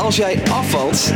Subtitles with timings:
[0.00, 1.12] als jij afvalt,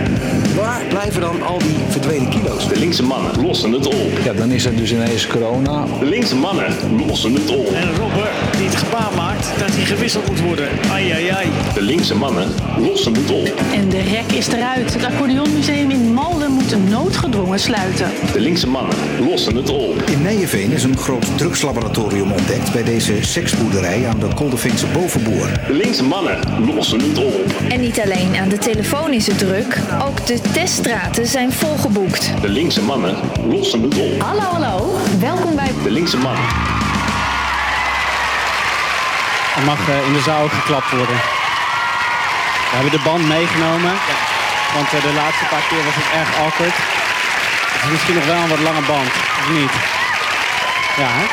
[0.57, 2.69] waar blijven dan al die verdwenen kilo's?
[2.69, 4.19] De linkse mannen lossen het op.
[4.25, 5.85] Ja, dan is er dus ineens corona.
[5.99, 6.67] De linkse mannen
[7.07, 7.73] lossen het op.
[7.73, 10.69] En Robber die het gebaar maakt dat hij gewisseld moet worden.
[10.91, 11.49] Ai, ai, ai.
[11.75, 13.53] De linkse mannen lossen het op.
[13.75, 14.95] En de rek is eruit.
[14.95, 18.11] Het Accordeonmuseum in Malden moet noodgedwongen sluiten.
[18.33, 18.97] De linkse mannen
[19.29, 20.03] lossen het op.
[20.11, 25.49] In Nijenveen is een groot drugslaboratorium ontdekt bij deze seksboerderij aan de Kolderveense Bovenboer.
[25.67, 26.39] De linkse mannen
[26.75, 27.53] lossen het op.
[27.69, 32.41] En niet alleen aan de telefoon is het druk, ook de teststraten zijn volgeboekt.
[32.41, 33.17] De linkse mannen
[33.49, 34.21] lossen het op.
[34.21, 34.97] Hallo, hallo.
[35.21, 36.45] Welkom bij De linkse mannen.
[39.57, 41.19] Er mag eh, in de zaal geklapt worden.
[42.71, 43.93] We hebben de band meegenomen.
[44.77, 46.77] Want eh, de laatste paar keer was het erg awkward.
[47.75, 49.75] Het is misschien nog wel een wat lange band, of niet?
[51.03, 51.25] Ja, hè?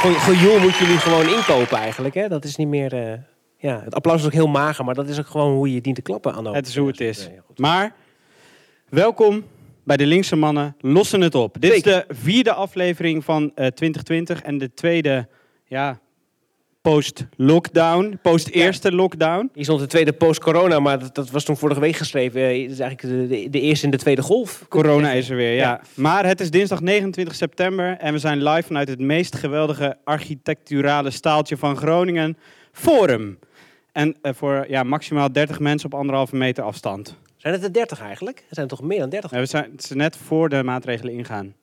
[0.00, 2.14] Goeie, goeie moet je nu gewoon inkopen eigenlijk.
[2.14, 2.28] Hè?
[2.28, 2.92] Dat is niet meer...
[2.92, 3.33] eh,
[3.64, 5.96] ja, het applaus is ook heel mager, maar dat is ook gewoon hoe je dient
[5.96, 6.34] te klappen.
[6.34, 6.54] Anno.
[6.54, 7.26] Het is hoe het is.
[7.28, 7.38] Nee.
[7.56, 7.94] Maar,
[8.88, 9.44] welkom
[9.84, 11.56] bij de linkse mannen lossen het op.
[11.60, 15.28] Dit is de vierde aflevering van eh, 2020 en de tweede,
[15.66, 16.00] ja,
[16.80, 19.50] post-lockdown, post-eerste lockdown.
[19.54, 22.40] Hier stond de tweede post-corona, maar dat, dat was toen vorige week geschreven.
[22.40, 24.64] Eh, Het is eigenlijk de, de, de eerste en de tweede golf.
[24.68, 25.62] Corona is er weer, ja.
[25.62, 25.80] Ja.
[25.94, 31.10] Maar het is dinsdag 29 september en we zijn live vanuit het meest geweldige architecturale
[31.10, 32.36] staaltje van Groningen,
[32.72, 33.38] Forum.
[33.94, 37.16] En eh, voor ja, maximaal 30 mensen op anderhalve meter afstand.
[37.36, 38.38] Zijn het er 30 eigenlijk?
[38.38, 39.32] Er zijn toch meer dan 30?
[39.32, 41.54] Eh, we zijn het is net voor de maatregelen ingaan.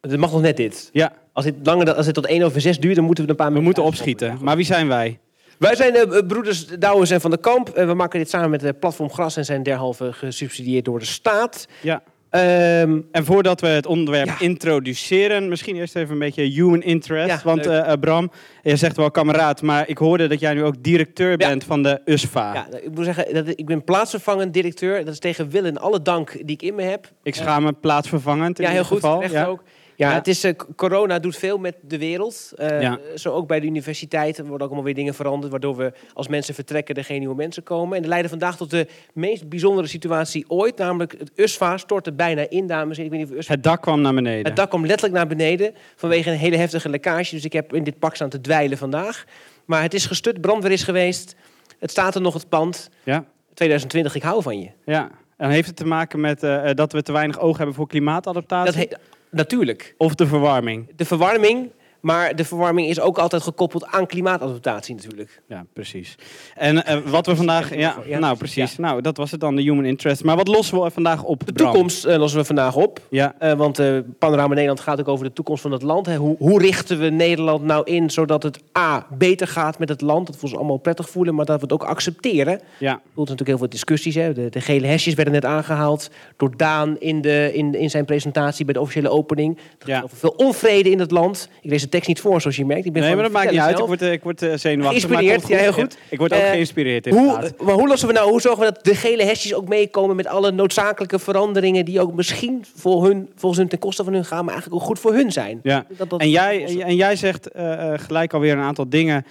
[0.00, 0.88] Het mag nog net dit.
[0.92, 3.30] Ja, Als dit, langer, dan- als dit tot 1 over 6 duurt, dan moeten we
[3.30, 4.38] een paar we moeten opschieten.
[4.40, 5.18] Maar wie zijn wij?
[5.58, 7.68] Wij zijn de broeders Douwens en Van de Kamp.
[7.68, 11.04] Eh, we maken dit samen met de Platform Gras en zijn derhalve gesubsidieerd door de
[11.04, 11.68] staat.
[11.82, 12.02] Ja.
[12.30, 14.36] Ehm, En voordat we het onderwerp Ja.
[14.40, 17.28] introduceren, misschien eerst even een beetje human interest.
[17.28, 18.30] Ja, want eh, eh, Bram,
[18.62, 21.36] je zegt wel kameraad, maar ik hoorde dat jij nu ook directeur Ja.
[21.36, 22.54] bent van de USFA.
[22.54, 25.04] ja, ik moet zeggen, dat, ik ben plaatsvervangend directeur.
[25.04, 27.08] Dat is tegen wil en alle dank die ik in me heb.
[27.22, 29.00] Ik schaam me plaatsvervangend in ja, heel ieder goed.
[29.04, 29.16] geval.
[29.20, 29.46] terecht Ja.
[29.46, 29.62] ook.
[30.08, 32.52] Ja, het is, eh, corona doet veel met de wereld.
[32.56, 32.98] Eh, Ja.
[33.14, 34.38] Zo ook bij de universiteit.
[34.38, 35.50] Er worden ook allemaal weer dingen veranderd...
[35.50, 37.94] waardoor we als mensen vertrekken er geen nieuwe mensen komen.
[37.96, 40.76] En dat leidde vandaag tot de meest bijzondere situatie ooit.
[40.78, 43.04] Namelijk het USFA stortte bijna in, dames en heren.
[43.04, 44.44] Ik weet niet of USFA Het dak kwam naar beneden.
[44.46, 47.34] Het dak kwam letterlijk naar beneden vanwege een hele heftige lekkage.
[47.34, 49.24] Dus ik heb in dit pak staan te dweilen vandaag.
[49.64, 51.34] Maar het is gestut, brandweer is geweest.
[51.78, 52.90] Het staat er nog, het pand.
[53.04, 54.70] Ja, 2020, ik hou van je.
[54.84, 55.10] ja.
[55.36, 58.88] En heeft het te maken met eh, dat we te weinig oog hebben voor klimaatadaptatie?
[58.88, 58.98] Dat
[59.30, 59.94] natuurlijk.
[59.96, 60.88] Of de verwarming?
[60.96, 61.70] De verwarming,
[62.00, 65.42] maar de verwarming is ook altijd gekoppeld aan klimaatadaptatie natuurlijk.
[65.48, 66.14] Ja, precies.
[66.54, 67.76] En eh, wat we vandaag...
[67.76, 68.76] Ja, nou precies.
[68.78, 70.24] Nou, dat was het dan, de human interest.
[70.24, 71.70] Maar wat lossen we vandaag op, De Bram?
[71.72, 73.00] toekomst eh, lossen we vandaag op.
[73.10, 76.06] Ja, Eh, want eh, Panorama Nederland gaat ook over de toekomst van het land.
[76.06, 76.16] Hè.
[76.16, 80.26] Hoe, hoe richten we Nederland nou in zodat het A, beter gaat met het land.
[80.26, 82.60] Dat we ons allemaal prettig voelen, maar dat we het ook accepteren.
[82.78, 82.92] ja.
[82.92, 84.14] Er zijn natuurlijk heel veel discussies.
[84.14, 84.32] Hè.
[84.32, 88.64] De, de gele hesjes werden net aangehaald door Daan in, de, in, in zijn presentatie
[88.64, 89.58] bij de officiële opening.
[89.78, 89.94] Er Ja.
[89.94, 91.48] gaat over veel onvrede in het land.
[91.60, 92.84] Ik lees de tekst niet voor, zoals je merkt.
[92.86, 93.78] Ik ben Nee, maar dat maakt niet uit.
[93.78, 95.02] Ik word, eh, ik word eh, zenuwachtig.
[95.02, 95.96] Geïnspireerd, ja, heel goed.
[96.08, 97.08] Ik word ook Eh, geïnspireerd.
[97.08, 100.16] Hoe, maar hoe lossen we nou, hoe zorgen we dat de gele hesjes ook meekomen
[100.16, 104.24] met alle noodzakelijke veranderingen die ook misschien voor hun, volgens hun ten koste van hun
[104.24, 105.60] gaan, maar eigenlijk ook goed voor hun zijn?
[105.62, 105.84] Ja.
[105.88, 109.24] Dat- dat- En jij, en jij zegt eh, gelijk alweer een aantal dingen,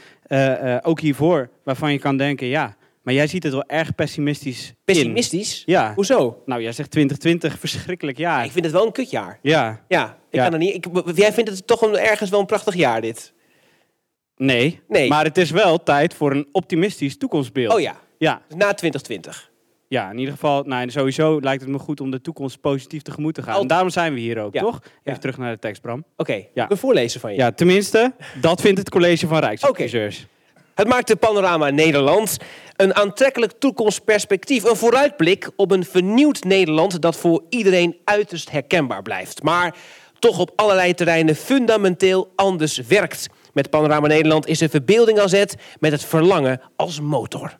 [0.81, 4.75] ook hiervoor, waarvan je kan denken, ja, maar jij ziet het wel erg pessimistisch in.
[4.85, 5.63] Pessimistisch?
[5.65, 5.93] Ja.
[5.95, 6.41] Hoezo?
[6.45, 8.45] Nou, jij zegt 2020, verschrikkelijk jaar.
[8.45, 9.39] Ik vind het wel een kutjaar.
[9.41, 10.43] Ja, Ja, ik Ja.
[10.43, 10.75] kan er niet.
[10.75, 10.85] Ik,
[11.17, 13.33] jij vindt het toch een, ergens wel een prachtig jaar, dit?
[14.35, 14.79] nee.
[14.87, 15.09] Nee.
[15.09, 17.73] Maar het is wel tijd voor een optimistisch toekomstbeeld.
[17.73, 19.51] Oh ja, Ja, dus na 2020.
[19.87, 23.33] ja in ieder geval, nou, sowieso lijkt het me goed om de toekomst positief tegemoet
[23.33, 23.53] te gaan.
[23.55, 24.61] Al- En daarom zijn we hier ook, Ja.
[24.61, 24.75] toch?
[24.83, 25.17] Even Ja.
[25.17, 26.03] terug naar de tekst, Bram.
[26.17, 26.61] Oké, Ja.
[26.63, 27.37] ik wil voorlezen van je.
[27.37, 30.27] Ja, tenminste, dat vindt het college van Rijksadviseurs.
[30.79, 32.37] Het maakt de panorama Nederland
[32.75, 34.63] een aantrekkelijk toekomstperspectief.
[34.63, 39.43] Een vooruitblik op een vernieuwd Nederland dat voor iedereen uiterst herkenbaar blijft.
[39.43, 39.75] Maar
[40.19, 43.27] toch op allerlei terreinen fundamenteel anders werkt.
[43.53, 47.58] Met Panorama Nederland is de verbeelding aan zet met het verlangen als motor.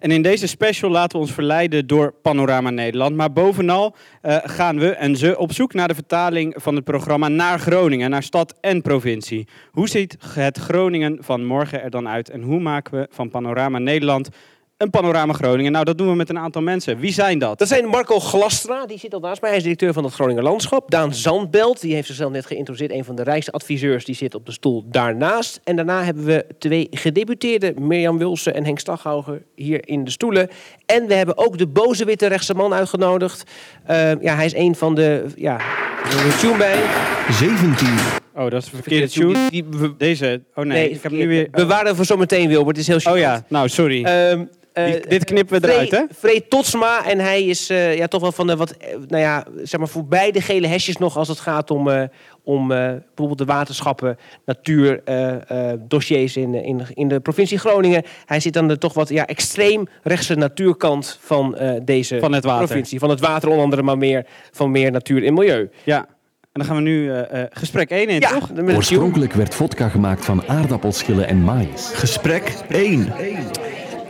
[0.00, 3.16] En in deze special laten we ons verleiden door Panorama Nederland.
[3.16, 7.28] Maar bovenal eh, gaan we en ze op zoek naar de vertaling van het programma
[7.28, 9.46] naar Groningen, naar stad en provincie.
[9.70, 12.30] Hoe ziet het Groningen van morgen er dan uit?
[12.30, 14.28] En hoe maken we van Panorama Nederland
[14.76, 15.72] een Panorama Groningen?
[15.72, 16.98] Nou, dat doen we met een aantal mensen.
[16.98, 17.58] Wie zijn dat?
[17.58, 19.50] Dat zijn Marco Glastra, die zit al naast mij.
[19.50, 20.90] Hij is directeur van het Groninger Landschap.
[20.90, 22.92] Daan Zandbelt, die heeft zichzelf net geïntroduceerd.
[22.92, 25.60] Een van de rijkste adviseurs, die zit op de stoel daarnaast.
[25.64, 30.48] En daarna hebben we twee gedebuteerden, Mirjam Wilsen en Henk Staghauger, hier in de stoelen.
[30.86, 33.50] En we hebben ook de boze witte rechtse man uitgenodigd.
[33.84, 35.26] Eh, ja, hij is een van de...
[35.36, 35.60] Ja,
[36.12, 36.78] een tune bij.
[37.30, 37.88] 17.
[38.34, 39.50] Oh, dat is de verkeerde tune.
[39.50, 39.64] Die,
[39.98, 40.42] Deze.
[40.54, 41.48] Oh nee, ik heb nu weer.
[41.50, 42.76] Bewaren voor zometeen, Wilbert.
[42.76, 43.22] Het is heel Oh gênant.
[43.22, 44.04] ja, nou sorry.
[44.04, 46.02] Ehm, Eh, Die- dit knippen we eruit, hè?
[46.18, 47.04] Free Totsma.
[47.06, 49.88] En hij is eh, ja, toch wel van de wat, eh, nou ja, zeg maar
[49.88, 52.02] voorbij de gele hesjes nog als het gaat om, eh,
[52.46, 58.02] om eh, bijvoorbeeld de waterschappen, natuur, eh, eh, dossiers in, in, in de provincie Groningen.
[58.26, 62.44] Hij zit aan de toch wat ja, extreem rechtse natuurkant van eh, deze Van het
[62.44, 62.66] water.
[62.66, 62.98] provincie.
[62.98, 65.70] Van het water onder andere, maar meer van meer natuur en milieu.
[65.84, 65.98] Ja.
[65.98, 68.50] En dan gaan we nu eh, eh, gesprek 1 in, Ja, toch?
[68.58, 71.90] Oorspronkelijk werd vodka gemaakt van aardappelschillen en maïs.
[71.94, 73.12] Gesprek 1.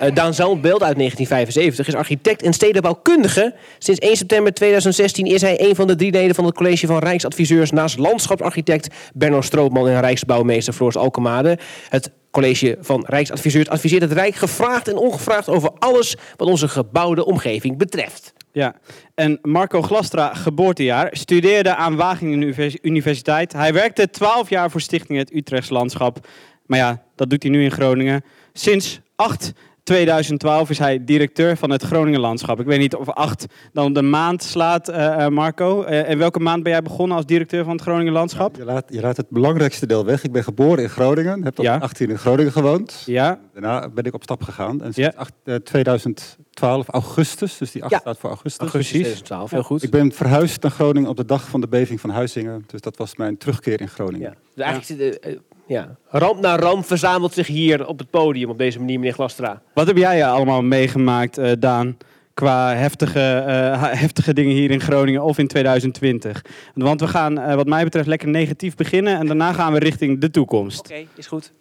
[0.03, 3.55] Uh, Daan uit 1975 is architect en stedenbouwkundige.
[3.79, 6.99] Sinds 1 september 2016 is hij een van de drie leden van het college van
[6.99, 11.59] Rijksadviseurs naast landschapsarchitect Benno Stroopman en Rijksbouwmeester Floris Alkemade.
[11.89, 17.25] Het college van Rijksadviseurs adviseert het Rijk gevraagd en ongevraagd over alles wat onze gebouwde
[17.25, 18.33] omgeving betreft.
[18.53, 18.75] Ja,
[19.15, 23.53] en Marco Glastra, geboortejaar, studeerde aan Wageningen Univers- Universiteit.
[23.53, 26.27] Hij werkte 12 jaar voor Stichting Het Utrechts Landschap.
[26.67, 28.25] Maar ja, dat doet hij nu in Groningen.
[28.53, 29.53] Sinds 8
[29.87, 32.61] 2012 is hij directeur van het Groningen Landschap.
[32.61, 35.83] Ik weet niet of 8 dan de maand slaat, eh, eh, Marco.
[35.83, 38.57] Eh, in welke maand ben jij begonnen als directeur van het Groningen Landschap?
[38.57, 40.25] Je laat, je laat het belangrijkste deel weg.
[40.25, 41.77] Ik ben geboren in Groningen, heb tot Ja.
[41.79, 43.03] 18 in Groningen gewoond.
[43.07, 44.81] Ja, Daarna ben ik op stap gegaan.
[44.83, 44.93] En Ja.
[44.93, 47.99] sinds acht- eh, 2012, augustus, dus die 8 Ja.
[47.99, 48.61] staat voor augustus.
[48.61, 49.07] Augustus precies.
[49.21, 49.83] 2012, heel goed.
[49.83, 52.65] Ik ben verhuisd naar Groningen op de dag van de beving van Huizingen.
[52.67, 54.21] Dus dat was mijn terugkeer in Groningen.
[54.31, 54.35] Ja.
[54.55, 55.97] Dus eigenlijk zit, ja.
[56.09, 59.63] ramp na ramp verzamelt zich hier op het podium op deze manier, meneer Glastra.
[59.75, 61.97] wat heb jij eh, allemaal meegemaakt, eh, Daan?
[62.35, 66.45] Qua heftige, eh, heftige dingen hier in Groningen of in 2020.
[66.75, 69.19] Want we gaan, eh, wat mij betreft, lekker negatief beginnen.
[69.19, 70.79] En daarna gaan we richting de toekomst.
[70.81, 71.53] Oké, is goed.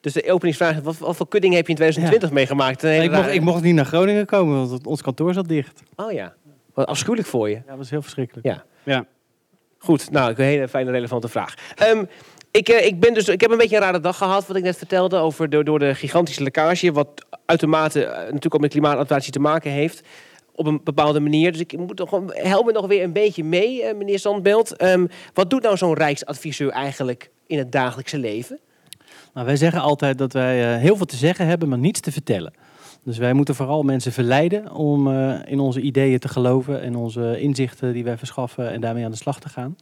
[0.00, 2.82] Dus de openingsvraag is, wat, wat voor kudding heb je in 2020 meegemaakt?
[2.82, 5.82] Hele Ik mocht, ik mocht niet naar Groningen komen, want het- ons kantoor zat dicht.
[5.96, 6.34] Oh ja,
[6.74, 7.54] wat afschuwelijk voor je.
[7.54, 8.46] Ja, dat was heel verschrikkelijk.
[8.46, 8.64] Ja.
[8.82, 9.06] Ja.
[9.78, 11.54] Goed, nou, een hele fijne, relevante vraag.
[11.74, 12.04] Ehm,
[12.56, 14.62] ik, eh, ik, ben dus, ik heb een beetje een rare dag gehad, wat ik
[14.62, 17.08] net vertelde, over door, de gigantische lekkage, wat
[17.46, 20.02] uitermate eh, natuurlijk ook met klimaatadaptatie te maken heeft,
[20.54, 21.52] op een bepaalde manier.
[21.52, 24.76] Dus ik moet toch help me nog weer een beetje mee, eh, meneer Zandbeeld.
[24.76, 28.58] Ehm, wat doet nou zo'n rijksadviseur eigenlijk in het dagelijkse leven?
[29.32, 32.52] Nou, wij zeggen altijd dat wij heel veel te zeggen hebben, maar niets te vertellen.
[33.02, 35.08] Dus wij moeten vooral mensen verleiden om
[35.46, 39.16] in onze ideeën te geloven en onze inzichten die wij verschaffen en daarmee aan de
[39.16, 39.76] slag te gaan.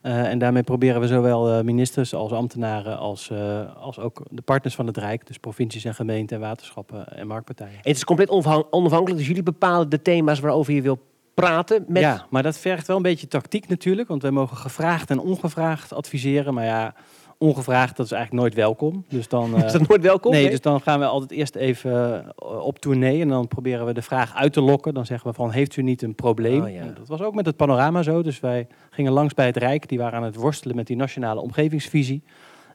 [0.00, 4.42] Eh, en daarmee proberen we zowel eh, ministers als ambtenaren als, eh, als ook de
[4.42, 7.72] partners van het Rijk, dus provincies en gemeenten en waterschappen en marktpartijen.
[7.72, 10.98] En het is compleet onafhan- onafhankelijk, dus jullie bepalen de thema's waarover je wil
[11.34, 12.02] praten met...
[12.02, 14.08] Ja, maar dat vergt wel een beetje tactiek natuurlijk.
[14.08, 16.54] Want wij mogen gevraagd en ongevraagd adviseren.
[16.54, 16.94] Maar ja,
[17.40, 19.04] ongevraagd, dat is eigenlijk nooit welkom.
[19.08, 20.32] Dus dan, Is eh, dat nooit welkom?
[20.32, 23.20] nee, dus dan gaan we altijd eerst even eh, op tournee.
[23.20, 24.94] En dan proberen we de vraag uit te lokken.
[24.94, 26.62] Dan zeggen we van, heeft u niet een probleem?
[26.62, 26.84] Oh, ja.
[26.84, 28.22] Dat was ook met het panorama zo.
[28.22, 29.88] Dus wij gingen langs bij het Rijk.
[29.88, 32.22] Die waren aan het worstelen met die nationale omgevingsvisie.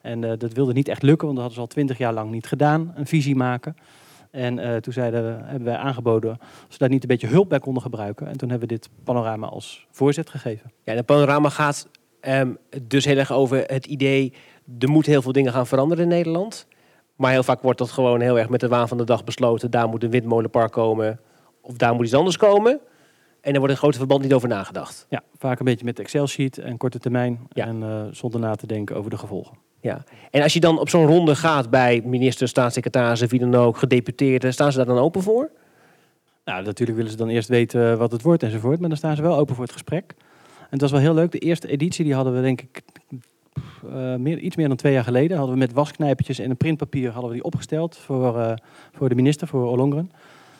[0.05, 2.31] En eh, dat wilde niet echt lukken, want dat hadden ze al twintig jaar lang
[2.31, 2.93] niet gedaan.
[2.95, 3.75] Een visie maken.
[4.31, 7.49] En eh, toen zeiden we, hebben wij aangeboden of ze daar niet een beetje hulp
[7.49, 8.27] bij konden gebruiken.
[8.27, 10.71] En toen hebben we dit panorama als voorzet gegeven.
[10.83, 11.87] Ja, de panorama gaat
[12.19, 14.33] ehm, dus heel erg over het idee...
[14.79, 16.67] er moeten heel veel dingen gaan veranderen in Nederland.
[17.15, 19.71] Maar heel vaak wordt dat gewoon heel erg met de waan van de dag besloten.
[19.71, 21.19] Daar moet een windmolenpark komen
[21.61, 22.79] of daar moet iets anders komen.
[23.41, 25.05] En er wordt in grote verband niet over nagedacht.
[25.09, 27.47] Ja, vaak een beetje met Excel-sheet en korte termijn.
[27.49, 27.65] Ja.
[27.65, 29.57] En eh, zonder na te denken over de gevolgen.
[29.81, 30.03] Ja.
[30.31, 34.53] En als je dan op zo'n ronde gaat bij ministers, staatssecretarissen, wie dan ook, gedeputeerden...
[34.53, 35.49] staan ze daar dan open voor?
[36.45, 38.79] Nou, natuurlijk willen ze dan eerst weten wat het wordt enzovoort.
[38.79, 40.13] Maar dan staan ze wel open voor het gesprek.
[40.59, 41.31] En het was wel heel leuk.
[41.31, 42.81] De eerste editie die hadden we denk ik
[43.89, 45.37] eh, meer, iets meer dan twee jaar geleden.
[45.37, 48.53] Hadden we met wasknijpertjes en een printpapier hadden we die opgesteld voor, eh,
[48.93, 50.11] voor de minister, voor Ollongren.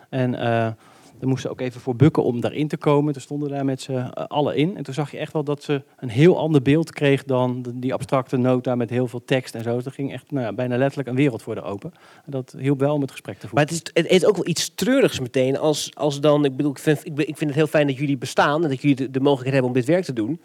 [0.10, 0.72] En eh
[1.20, 3.14] daar moesten ze ook even voor bukken om daarin te komen.
[3.14, 4.78] Toen stonden daar met z'n allen in.
[4.78, 7.94] En toen zag je echt wel dat ze een heel ander beeld kreeg dan die
[7.94, 9.76] abstracte nota met heel veel tekst en zo.
[9.76, 11.92] Dus er ging echt nou, ja, bijna letterlijk een wereld voor de open.
[12.26, 13.78] En dat hielp wel om het gesprek te Maar voeren.
[13.78, 15.58] het is, het heeft ook wel iets treurigs meteen.
[15.58, 18.64] Als, als dan, ik bedoel, ik vind, ik vind het heel fijn dat jullie bestaan
[18.64, 20.42] en dat jullie de, de mogelijkheid hebben om dit werk te doen.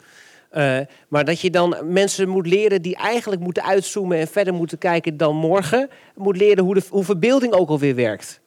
[0.50, 0.78] Eh,
[1.09, 5.16] maar dat je dan mensen moet leren die eigenlijk moeten uitzoomen en verder moeten kijken
[5.16, 5.88] dan morgen.
[6.14, 8.40] Moet leren hoe, de, hoe verbeelding ook alweer werkt.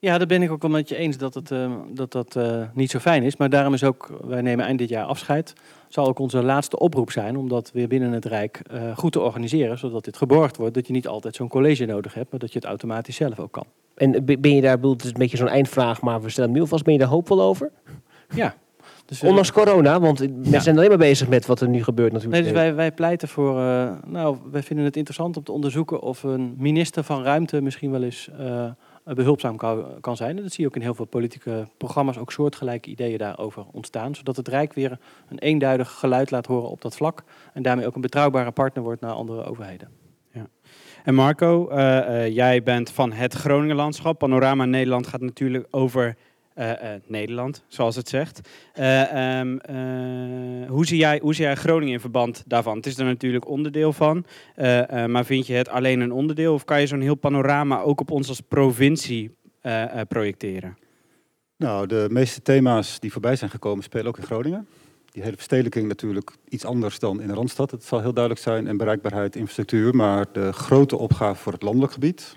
[0.00, 2.62] Ja, daar ben ik ook wel met je eens dat het, eh, dat, dat eh,
[2.74, 3.36] niet zo fijn is.
[3.36, 5.52] Maar daarom is ook, wij nemen eind dit jaar afscheid.
[5.88, 8.62] Zal ook onze laatste oproep zijn om dat weer binnen het Rijk
[8.94, 9.78] goed te organiseren.
[9.78, 10.74] Zodat dit geborgd wordt.
[10.74, 13.52] Dat je niet altijd zo'n college nodig hebt, maar dat je het automatisch zelf ook
[13.52, 13.66] kan.
[13.94, 16.52] En be- ben je daar, bedoel, het is een beetje zo'n eindvraag, maar we stellen
[16.52, 17.70] nu alvast, ben je daar hoopvol over?
[18.34, 18.54] Ja.
[19.08, 22.42] Dus, Ondanks corona, want mensen zijn alleen maar bezig met wat er nu gebeurt natuurlijk.
[22.42, 23.60] Nee, dus wij, wij pleiten voor.
[23.60, 27.90] eh, nou, wij vinden het interessant om te onderzoeken of een minister van ruimte misschien
[27.90, 28.70] wel eens eh,
[29.04, 30.36] behulpzaam kan, kan zijn.
[30.36, 34.14] En dat zie je ook in heel veel politieke programma's, ook soortgelijke ideeën daarover ontstaan.
[34.14, 34.98] Zodat het Rijk weer
[35.28, 37.24] een eenduidig geluid laat horen op dat vlak.
[37.52, 39.88] En daarmee ook een betrouwbare partner wordt naar andere overheden.
[41.04, 44.18] En Marco, eh, eh, jij bent van het Groningen landschap.
[44.18, 46.16] Panorama Nederland gaat natuurlijk over
[47.06, 48.40] Nederland, zoals het zegt.
[48.72, 52.76] Eh, ehm, eh, hoe, zie jij, hoe zie jij Groningen in verband daarvan?
[52.76, 54.24] Het is er natuurlijk onderdeel van.
[54.54, 56.54] eh, eh, maar vind je het alleen een onderdeel?
[56.54, 60.76] Of kan je zo'n heel panorama ook op ons als provincie eh, eh, projecteren?
[61.56, 64.68] Nou, de meeste thema's die voorbij zijn gekomen spelen ook in Groningen.
[65.12, 67.70] Die hele verstedelijking natuurlijk iets anders dan in de Randstad.
[67.70, 68.66] Het zal heel duidelijk zijn.
[68.66, 69.94] En bereikbaarheid, infrastructuur.
[69.94, 72.36] Maar de grote opgave voor het landelijk gebied,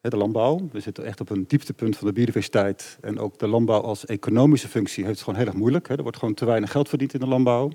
[0.00, 0.68] de landbouw.
[0.72, 2.98] We zitten echt op een dieptepunt van de biodiversiteit.
[3.00, 5.88] En ook de landbouw als economische functie heeft het gewoon heel erg moeilijk.
[5.88, 7.70] Er wordt gewoon te weinig geld verdiend in de landbouw.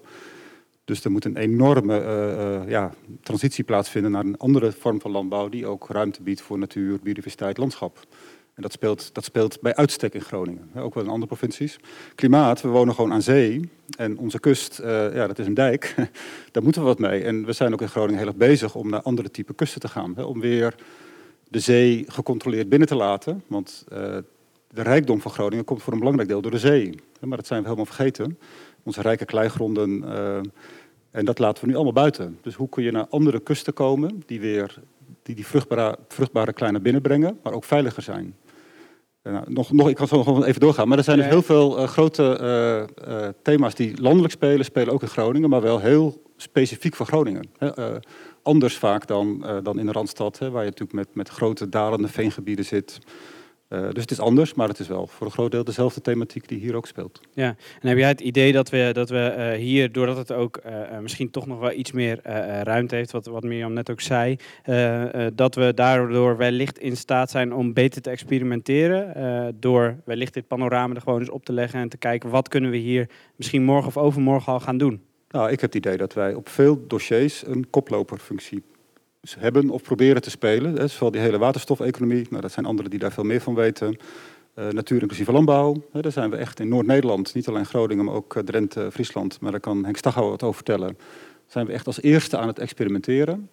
[0.86, 2.92] Dus er moet een enorme eh, eh, ja,
[3.22, 7.58] transitie plaatsvinden naar een andere vorm van landbouw die ook ruimte biedt voor natuur, biodiversiteit,
[7.58, 8.08] landschap.
[8.54, 11.78] En dat speelt, dat speelt bij uitstek in Groningen, ook wel in andere provincies.
[12.16, 15.96] Klimaat, we wonen gewoon aan zee en onze kust, eh, ja, dat is een dijk.
[16.52, 17.24] Daar moeten we wat mee.
[17.24, 19.88] En we zijn ook in Groningen heel erg bezig om naar andere type kusten te
[19.88, 20.26] gaan.
[20.26, 20.76] Om weer
[21.50, 23.44] de zee gecontroleerd binnen te laten.
[23.48, 23.98] Want eh,
[24.68, 27.00] de rijkdom van Groningen komt voor een belangrijk deel door de zee.
[27.20, 28.40] Maar dat zijn we helemaal vergeten.
[28.84, 30.04] Onze rijke kleigronden.
[30.04, 30.40] eh,
[31.12, 32.38] en dat laten we nu allemaal buiten.
[32.42, 34.80] Dus hoe kun je naar andere kusten komen die weer
[35.24, 38.36] die, die vruchtbare, vruchtbare kleine binnenbrengen, maar ook veiliger zijn.
[39.22, 41.42] Eh, nou, nog, nog, ik kan zo nog even doorgaan, maar er zijn dus heel
[41.42, 47.06] veel grote thema's die landelijk spelen, spelen ook in Groningen, maar wel heel specifiek voor
[47.06, 47.50] Groningen.
[48.46, 51.70] Anders vaak dan, eh, dan in de Randstad, hè, waar je natuurlijk met, met grote
[51.70, 53.00] dalende veengebieden zit.
[53.68, 56.48] Eh, dus het is anders, maar het is wel voor een groot deel dezelfde thematiek
[56.48, 57.22] die hier ook speelt.
[57.34, 60.62] Ja, en heb jij het idee dat we, dat we eh, hier, doordat het ook
[61.02, 62.20] misschien toch nog wel iets meer
[62.64, 64.36] ruimte heeft, wat, wat Mirjam net ook zei,
[65.34, 70.96] dat we daardoor wellicht in staat zijn om beter te experimenteren, door wellicht dit panorama
[70.96, 73.88] er gewoon eens op te leggen en te kijken wat kunnen we hier misschien morgen
[73.88, 75.02] of overmorgen al gaan doen?
[75.36, 78.64] Nou, ik heb het idee dat wij op veel dossiers een koploperfunctie
[79.40, 80.76] hebben of proberen te spelen.
[80.76, 83.98] Hè, zowel die hele waterstofeconomie, nou, dat zijn anderen die daar veel meer van weten.
[84.54, 88.14] Eh, natuur inclusieve landbouw, hè, daar zijn we echt in Noord-Nederland, niet alleen Groningen, maar
[88.14, 89.42] ook eh, Drenthe, Friesland.
[89.42, 90.98] Maar daar kan Henk Staghouwer wat over vertellen.
[91.48, 93.50] Zijn we echt als eerste aan het experimenteren.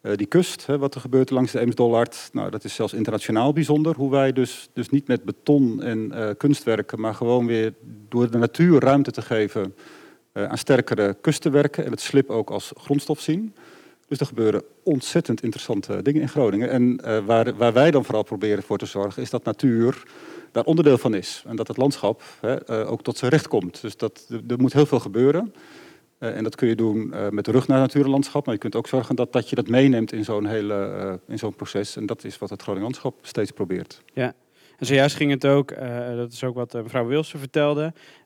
[0.00, 3.52] Eh, die kust, hè, wat er gebeurt langs de Eemsdollard, nou, dat is zelfs internationaal
[3.52, 3.94] bijzonder.
[3.94, 7.74] Hoe wij dus, dus niet met beton en eh, kunstwerken, maar gewoon weer
[8.08, 9.74] door de natuur ruimte te geven
[10.36, 13.54] aan sterkere kusten werken en het slip ook als grondstof zien.
[14.08, 16.70] Dus er gebeuren ontzettend interessante dingen in Groningen.
[16.70, 20.02] En eh, waar, waar wij dan vooral proberen voor te zorgen, is dat natuur
[20.52, 21.44] daar onderdeel van is.
[21.46, 23.80] En dat het landschap hè, eh, ook tot zijn recht komt.
[23.80, 25.54] Dus dat, er, moet heel veel gebeuren.
[26.18, 28.44] Eh, en dat kun je doen eh, met de rug naar natuur en landschap.
[28.44, 31.38] Maar je kunt ook zorgen dat, dat je dat meeneemt in zo'n hele eh, in
[31.38, 31.96] zo'n proces.
[31.96, 34.02] En dat is wat het Groningen landschap steeds probeert.
[34.12, 34.34] Ja.
[34.76, 37.92] En zojuist ging het ook, eh, dat is ook wat eh, mevrouw Wilson vertelde, eh,
[37.92, 37.92] eh,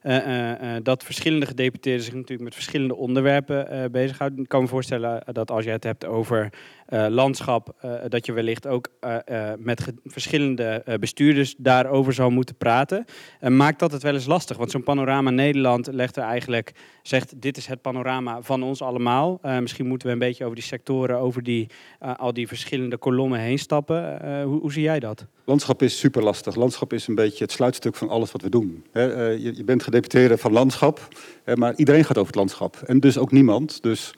[0.83, 4.39] dat verschillende gedeputeerden zich natuurlijk met verschillende onderwerpen eh bezighouden.
[4.39, 6.49] Ik kan me voorstellen eh, dat als je het hebt over
[6.85, 12.31] eh, landschap, eh, dat je wellicht ook eh, eh, met verschillende eh, bestuurders daarover zou
[12.31, 13.05] moeten praten.
[13.39, 14.57] Eh, maakt dat het wel eens lastig?
[14.57, 19.39] Want zo'n panorama Nederland legt er eigenlijk, zegt dit is het panorama van ons allemaal.
[19.41, 21.67] Eh, misschien moeten we een beetje over die sectoren, over die,
[21.99, 24.21] eh, al die verschillende kolommen heen stappen.
[24.21, 25.25] Eh, hoe, hoe zie jij dat?
[25.45, 26.55] Landschap is super lastig.
[26.55, 28.85] Landschap is een beetje het sluitstuk van alles wat we doen.
[28.91, 29.03] Eh,
[29.37, 31.07] je, je bent gedeputeerde van landschap,
[31.43, 32.75] hè, maar iedereen gaat over het landschap.
[32.85, 33.83] En dus ook niemand.
[33.83, 34.13] Dus,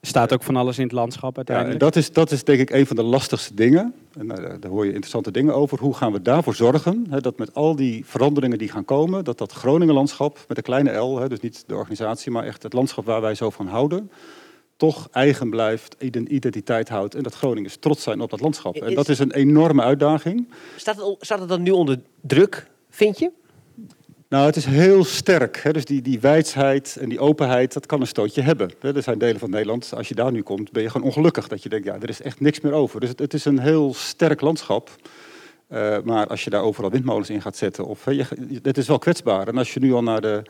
[0.00, 1.80] Er staat ook van alles in het landschap ja, en uiteindelijk.
[1.80, 3.94] dat, is, dat is denk ik een van de lastigste dingen.
[4.18, 5.78] En nou, daar- hoor je interessante dingen over.
[5.78, 9.38] Hoe gaan we daarvoor zorgen hè, dat met al die veranderingen die gaan komen, dat
[9.38, 12.72] dat Groningen landschap met een kleine L, hè, dus niet de organisatie, maar echt het
[12.72, 14.10] landschap waar wij zo van houden,
[14.76, 18.74] toch eigen blijft, ident- identiteit houdt en dat Groningers trots zijn op dat landschap.
[18.76, 20.48] En dat is een enorme uitdaging.
[20.76, 23.30] Staat het, al- staat het dan nu onder druk, vind je?
[24.28, 25.56] Nou, het is heel sterk.
[25.56, 25.72] Hè?
[25.72, 28.70] Dus die, die wijsheid en die openheid, dat kan een stootje hebben.
[28.80, 28.96] Hè?
[28.96, 31.48] Er zijn delen van Nederland, als je daar nu komt, ben je gewoon ongelukkig.
[31.48, 33.00] Dat je denkt, ja, er is echt niks meer over.
[33.00, 34.90] Dus het, het is een heel sterk landschap.
[35.68, 38.24] Eh, maar als je daar overal windmolens in gaat zetten, of, hè, je,
[38.62, 39.48] het is wel kwetsbaar.
[39.48, 40.42] En als je nu al naar de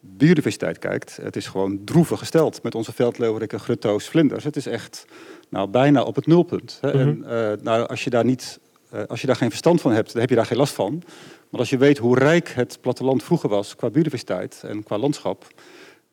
[0.00, 4.44] biodiversiteit kijkt, het is gewoon droevig gesteld met onze veldleeuweriken, grutto's, vlinders.
[4.44, 5.04] Het is echt
[5.48, 6.78] nou, bijna op het nulpunt.
[6.80, 6.90] Hè?
[6.90, 10.12] En eh, nou, als je daar niet, eh, als je daar geen verstand van hebt,
[10.12, 11.02] dan heb je daar geen last van.
[11.50, 15.46] Maar als je weet hoe rijk het platteland vroeger was qua biodiversiteit en qua landschap,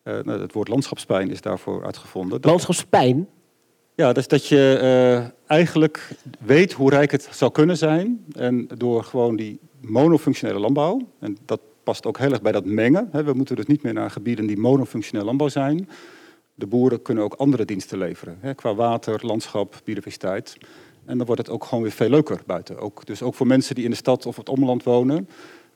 [0.02, 2.40] eh, nou, het woord landschapspijn is daarvoor uitgevonden.
[2.40, 3.28] Dat- Landschapspijn.
[3.94, 6.08] ja, dus dat je eh, eigenlijk
[6.40, 8.24] weet hoe rijk het zou kunnen zijn.
[8.32, 13.08] En door gewoon die monofunctionele landbouw, en dat past ook heel erg bij dat mengen.
[13.12, 15.88] Hè, we moeten dus niet meer naar gebieden die monofunctioneel landbouw zijn.
[16.54, 20.56] De boeren kunnen ook andere diensten leveren, hè, qua water, landschap, biodiversiteit.
[21.06, 22.78] En dan wordt het ook gewoon weer veel leuker buiten.
[22.78, 25.28] Ook, dus ook voor mensen die in de stad of het omland wonen.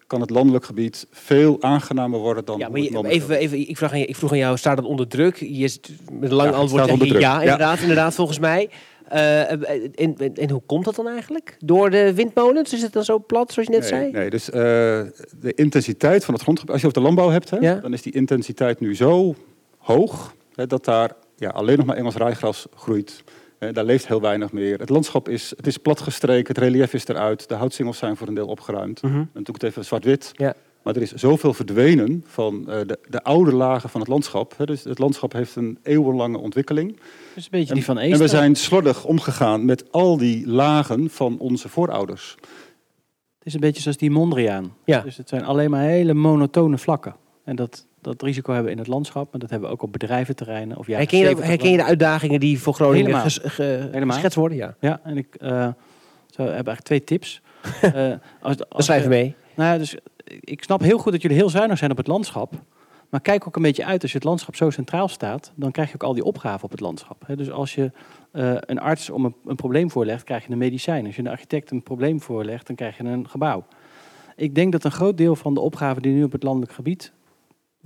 [0.07, 3.93] kan het landelijk gebied veel aangenamer worden dan Ja, maar je- even, even, ik, vraag
[3.93, 5.37] aan je, ik vroeg aan jou, staat dat onder druk?
[5.37, 5.81] Je is
[6.13, 7.25] met een lang Ja, antwoord zeg onder je druk.
[7.25, 7.41] ja, Ja.
[7.43, 8.71] inderdaad, inderdaad, volgens mij.
[9.09, 9.63] Eh, en,
[9.95, 11.57] en, en hoe komt dat dan eigenlijk?
[11.65, 12.73] Door de windmolens?
[12.73, 14.11] Is het dan zo plat, zoals je net nee, zei?
[14.13, 14.61] Nee, dus eh,
[15.41, 17.75] de intensiteit van het grondgebied, als je over de landbouw hebt, hè, Ja.
[17.75, 19.35] dan is die intensiteit nu zo
[19.79, 23.23] hoog hè, dat daar ja, alleen nog maar Engels rijgras groeit.
[23.59, 24.79] Daar leeft heel weinig meer.
[24.79, 28.35] Het landschap is, het is platgestreken, het relief is eruit, de houtsingels zijn voor een
[28.35, 29.03] deel opgeruimd.
[29.03, 29.15] Mhm.
[29.17, 30.31] En doe ik het even zwart-wit.
[30.37, 30.55] Ja.
[30.83, 34.55] Maar er is zoveel verdwenen van eh, de, de oude lagen van het landschap.
[34.57, 34.67] Hè.
[34.67, 36.91] Dus het landschap heeft een eeuwenlange ontwikkeling.
[36.97, 37.01] Dat
[37.35, 38.23] is een beetje En, die van en Eester.
[38.23, 42.35] we zijn slordig omgegaan met al die lagen van onze voorouders.
[43.39, 44.75] Het is een beetje zoals die Mondriaan.
[44.85, 45.01] Ja.
[45.01, 47.15] Dus het zijn alleen maar hele monotone vlakken.
[47.49, 49.93] En dat, dat risico hebben we in het landschap, maar dat hebben we ook op
[49.93, 50.77] bedrijventerreinen.
[50.77, 53.23] Of ja, herken, je, de- herken je de uitdagingen die voor Groningen Helemaal.
[53.25, 54.15] ges- ge- Helemaal.
[54.15, 54.59] geschetst worden?
[54.59, 54.75] Ja.
[54.81, 55.51] Ja, en ik eh,
[56.27, 57.41] zo, heb eigenlijk twee tips.
[57.81, 58.13] Eh
[58.43, 59.35] als, als schrijven je- mee.
[59.55, 62.53] Nou ja, dus ik snap heel goed dat jullie heel zuinig zijn op het landschap.
[63.09, 65.89] Maar kijk ook een beetje uit, als je het landschap zo centraal staat, dan krijg
[65.89, 67.25] je ook al die opgaven op het landschap.
[67.37, 67.91] Dus als je
[68.33, 71.07] eh, een arts om een, een probleem voorlegt, krijg je een medicijn.
[71.07, 73.65] Als je een architect een probleem voorlegt, dan krijg je een gebouw.
[74.37, 77.13] Ik denk dat een groot deel van de opgaven die nu op het landelijk gebied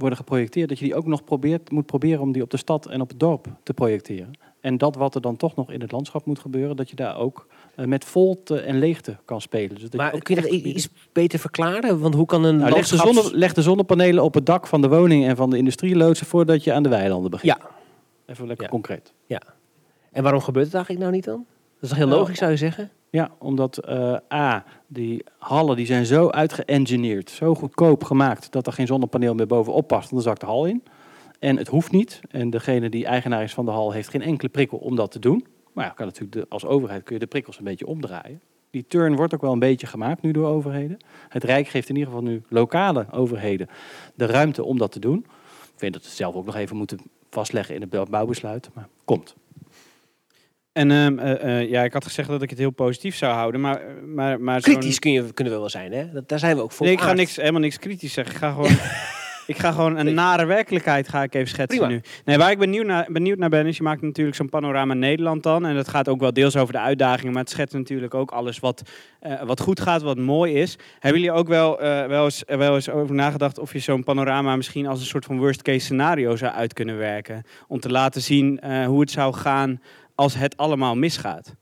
[0.02, 2.86] worden geprojecteerd, dat je die ook nog probeert, moet proberen om die op de stad
[2.86, 4.30] en op het dorp te projecteren.
[4.60, 7.16] En dat wat er dan toch nog in het landschap moet gebeuren, dat je daar
[7.16, 9.68] ook eh, met volte en leegte kan spelen.
[9.68, 12.00] Dus dat je Maar ook kun je dat iets beter verklaren?
[12.00, 14.80] Want hoe kan een nou, leg, de zonne, leg de zonnepanelen op het dak van
[14.80, 17.56] de woning en van de industrie loodsen voordat je aan de weilanden begint.
[17.60, 17.70] Ja.
[18.26, 18.70] Even lekker Ja.
[18.70, 19.12] concreet.
[19.26, 19.42] Ja.
[20.12, 21.46] En waarom gebeurt het eigenlijk nou niet dan?
[21.74, 22.90] Dat is toch heel Nou, logisch, zou je zeggen?
[23.12, 28.72] Ja, omdat eh, A, die hallen die zijn zo uitgeëngineerd, zo goedkoop gemaakt dat er
[28.72, 30.82] geen zonnepaneel meer bovenop past, dan zakt de hal in.
[31.38, 32.20] En het hoeft niet.
[32.30, 35.18] En degene die eigenaar is van de hal heeft geen enkele prikkel om dat te
[35.18, 35.46] doen.
[35.72, 38.40] Maar ja, kan natuurlijk de, als overheid kun je de prikkels een beetje omdraaien.
[38.70, 40.96] Die turn wordt ook wel een beetje gemaakt nu door overheden.
[41.28, 43.68] Het Rijk geeft in ieder geval nu lokale overheden
[44.14, 45.18] de ruimte om dat te doen.
[45.72, 46.98] Ik vind dat ze het zelf ook nog even moeten
[47.30, 49.36] vastleggen in het bouwbesluit, maar komt.
[50.72, 53.60] En ehm, eh, eh, ja, ik had gezegd dat ik het heel positief zou houden,
[53.60, 53.80] maar...
[53.80, 56.12] eh, maar, maar Kritisch kun je, kunnen we wel zijn, hè?
[56.12, 56.86] Dat, daar zijn we ook voor.
[56.86, 58.34] Nee, ik ga niks, helemaal niks kritisch zeggen.
[58.34, 58.70] Ik ga gewoon,
[59.54, 61.94] ik ga gewoon een nare werkelijkheid ga ik even schetsen Prima.
[61.94, 62.00] nu.
[62.24, 65.42] Nee, waar ik benieuwd naar, benieuwd naar ben, is je maakt natuurlijk zo'n panorama Nederland
[65.42, 65.66] dan.
[65.66, 68.58] En dat gaat ook wel deels over de uitdagingen, maar het schetst natuurlijk ook alles
[68.58, 68.82] wat,
[69.44, 70.78] wat goed gaat, wat mooi is.
[70.98, 74.86] Hebben jullie ook wel, wel, eens, wel eens over nagedacht of je zo'n panorama misschien
[74.86, 77.42] als een soort van worst case scenario zou uit kunnen werken?
[77.68, 79.80] Om te laten zien hoe het zou gaan
[80.14, 81.54] als het allemaal misgaat.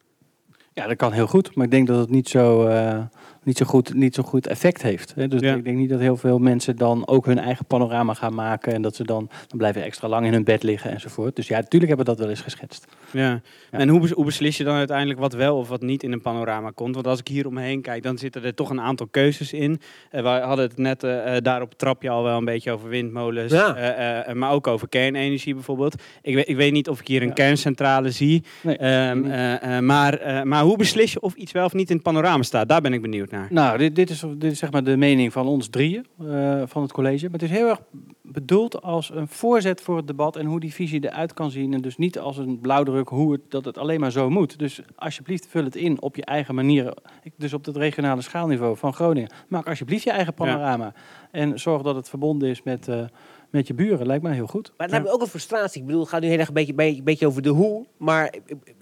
[0.72, 3.02] Ja, dat kan heel goed, maar ik denk dat het niet zo, eh,
[3.42, 5.12] niet zo, goed, niet zo goed effect heeft.
[5.14, 5.28] Hè.
[5.28, 5.54] Dus Ja.
[5.54, 8.82] ik denk niet dat heel veel mensen dan ook hun eigen panorama gaan maken en
[8.82, 11.36] dat ze dan, dan blijven extra lang in hun bed liggen enzovoort.
[11.36, 12.86] Dus ja, natuurlijk hebben we dat wel eens geschetst.
[13.10, 13.40] Ja.
[13.70, 16.20] En hoe, bes- hoe beslis je dan uiteindelijk wat wel of wat niet in een
[16.20, 16.94] panorama komt?
[16.94, 19.80] Want als ik hier omheen kijk, dan zitten er toch een aantal keuzes in.
[20.10, 22.72] Eh we hadden het net eh, eh, daar op het trapje al wel een beetje
[22.72, 23.74] over windmolens, Ja.
[23.76, 26.02] eh, eh, maar ook over kernenergie bijvoorbeeld.
[26.22, 27.34] Ik, weet- ik weet niet of ik hier een Ja.
[27.34, 31.64] kerncentrale zie, Nee, Ehm, eh, eh, maar, eh, maar hoe beslis je of iets wel
[31.64, 32.68] of niet in het panorama staat?
[32.68, 33.46] Daar ben ik benieuwd naar.
[33.50, 36.82] Nou, dit, dit, is, dit is zeg maar de mening van ons drieën eh, van
[36.82, 37.22] het college.
[37.24, 37.80] Maar het is heel erg
[38.22, 41.74] bedoeld als een voorzet voor het debat en hoe die visie eruit kan zien.
[41.74, 44.58] En dus niet als een blauwdruk hoe het, dat het alleen maar zo moet.
[44.58, 46.94] Dus alsjeblieft vul het in op je eigen manier.
[47.22, 49.30] Ik- Dus op het regionale schaalniveau van Groningen.
[49.48, 50.92] Maak alsjeblieft je eigen panorama.
[51.30, 53.02] En zorg dat het verbonden is met, eh,
[53.50, 54.06] met je buren.
[54.06, 54.66] Lijkt mij heel goed.
[54.76, 55.80] Maar het lijkt me ook een frustratie.
[55.80, 57.86] Ik bedoel, het gaat nu heel erg een beetje, beetje, beetje over de hoe.
[57.96, 58.74] Maar ik- ik-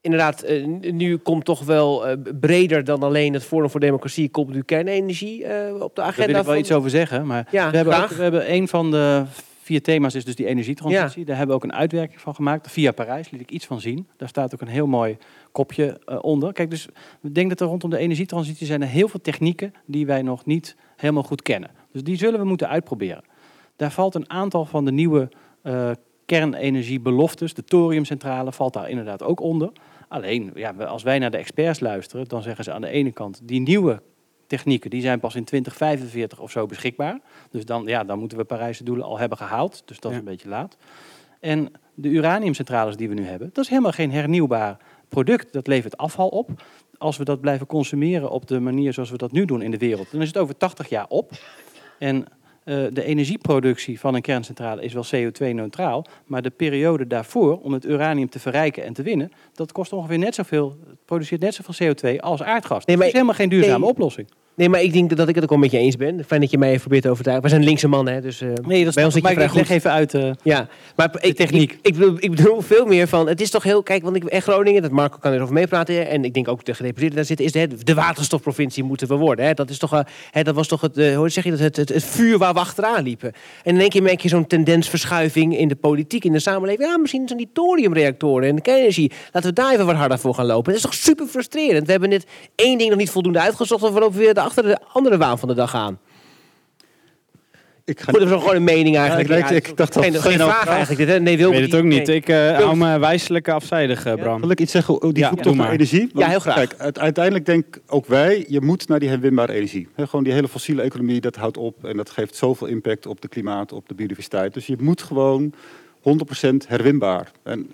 [0.00, 4.28] inderdaad, eh, nu komt toch wel eh, breder dan alleen het Forum voor Democratie...
[4.28, 6.26] komt nu kernenergie eh, op de Daar agenda.
[6.26, 7.26] wil ik wel van- iets over zeggen.
[7.26, 9.24] Maar Ja, we, hebben ook, we hebben een van de
[9.62, 11.24] vier thema's is dus die energietransitie.
[11.24, 12.70] Daar hebben we ook een uitwerking van gemaakt.
[12.70, 14.06] Via Parijs liet ik iets van zien.
[14.16, 15.16] Daar staat ook een heel mooi
[15.52, 16.52] kopje onder.
[16.52, 16.88] Kijk, dus
[17.22, 20.44] ik denk dat er rondom de energietransitie zijn er heel veel technieken die wij nog
[20.44, 21.70] niet helemaal goed kennen.
[21.92, 23.24] Dus die zullen we moeten uitproberen.
[23.76, 25.28] Daar valt een aantal van de nieuwe
[26.26, 29.70] kernenergiebeloftes, de thoriumcentrale, valt daar inderdaad ook onder.
[30.10, 33.40] Alleen, ja, als wij naar de experts luisteren, dan zeggen ze aan de ene kant,
[33.42, 34.02] die nieuwe
[34.46, 37.20] technieken die zijn pas in 2045 of zo beschikbaar.
[37.50, 39.82] Dus dan, ja, dan moeten we Parijse doelen al hebben gehaald.
[39.84, 40.22] Dus dat is Ja.
[40.22, 40.76] een beetje laat.
[41.40, 44.76] En de uraniumcentrales die we nu hebben, dat is helemaal geen hernieuwbaar
[45.08, 45.52] product.
[45.52, 46.50] Dat levert afval op.
[46.98, 49.78] Als we dat blijven consumeren op de manier zoals we dat nu doen in de
[49.78, 51.30] wereld, dan is het over 80 jaar op.
[51.98, 52.24] En
[52.64, 57.84] eh, de energieproductie van een kerncentrale is wel CO2-neutraal, maar de periode daarvoor om het
[57.86, 62.20] uranium te verrijken en te winnen, dat kost ongeveer net zoveel, produceert net zoveel CO2
[62.20, 62.84] als aardgas.
[62.84, 63.88] Nee, dat maar- is helemaal geen duurzame nee.
[63.88, 64.28] oplossing.
[64.60, 66.24] Nee, maar ik denk dat ik het ook wel met je eens ben.
[66.26, 67.44] Fijn dat je mij even probeert te overtuigen.
[67.44, 69.52] We zijn linkse mannen, hè, dus eh, Nee, dat bij ons zit je vrij ik
[69.54, 69.76] leg goed.
[69.76, 70.14] even uit.
[70.14, 71.72] eh, Ja, maar ik, techniek.
[71.72, 74.24] Ik, ik, bedoel, ik bedoel veel meer van, het is toch heel, kijk, want ik
[74.24, 77.46] en Groningen, dat Marco kan erover meepraten, en ik denk ook de gedeputeerden daar zitten,
[77.46, 79.44] is de, de waterstofprovincie moeten we worden.
[79.44, 79.54] Hè.
[79.54, 81.88] Dat is toch, eh, hè, dat was toch het, hoe zeg je dat, het, het,
[81.88, 83.32] het vuur waar we achteraan liepen.
[83.64, 86.88] En in één keer merk je zo'n tendensverschuiving in de politiek, in de samenleving.
[86.88, 90.34] Ja, misschien zijn die thoriumreactoren en de kernenergie, laten we daar even wat harder voor
[90.34, 90.64] gaan lopen.
[90.72, 91.84] Dat is toch super frustrerend.
[91.86, 94.64] We hebben net één ding nog niet voldoende uitgezocht, of we lopen weer de achter
[94.64, 95.98] de andere waan van de dag aan.
[97.84, 99.28] Ik ga Goed, dat is gewoon een mening eigenlijk.
[99.28, 100.98] Ja, ik- ik- ik dacht dat- geen, vraag eigenlijk.
[100.98, 101.20] Dit, hè?
[101.20, 102.06] Nee, Ik Wilbert, weet het ook niet.
[102.06, 102.16] nee.
[102.16, 104.40] Ik eh, hou me wijselijk afzijdig, eh, Bram.
[104.40, 104.94] Zal ik iets zeggen?
[105.02, 105.70] Oh, die Ja, doe naar maar.
[105.72, 106.10] energie?
[106.14, 106.54] Ja, heel graag.
[106.54, 109.88] Kijk, uit- uiteindelijk denk ook wij, je moet naar die herwinbare energie.
[109.94, 111.84] He, gewoon die hele fossiele economie, dat houdt op.
[111.84, 114.54] En dat geeft zoveel impact op de klimaat, op de biodiversiteit.
[114.54, 115.52] Dus je moet gewoon
[116.00, 117.30] 100% herwinbaar.
[117.42, 117.70] En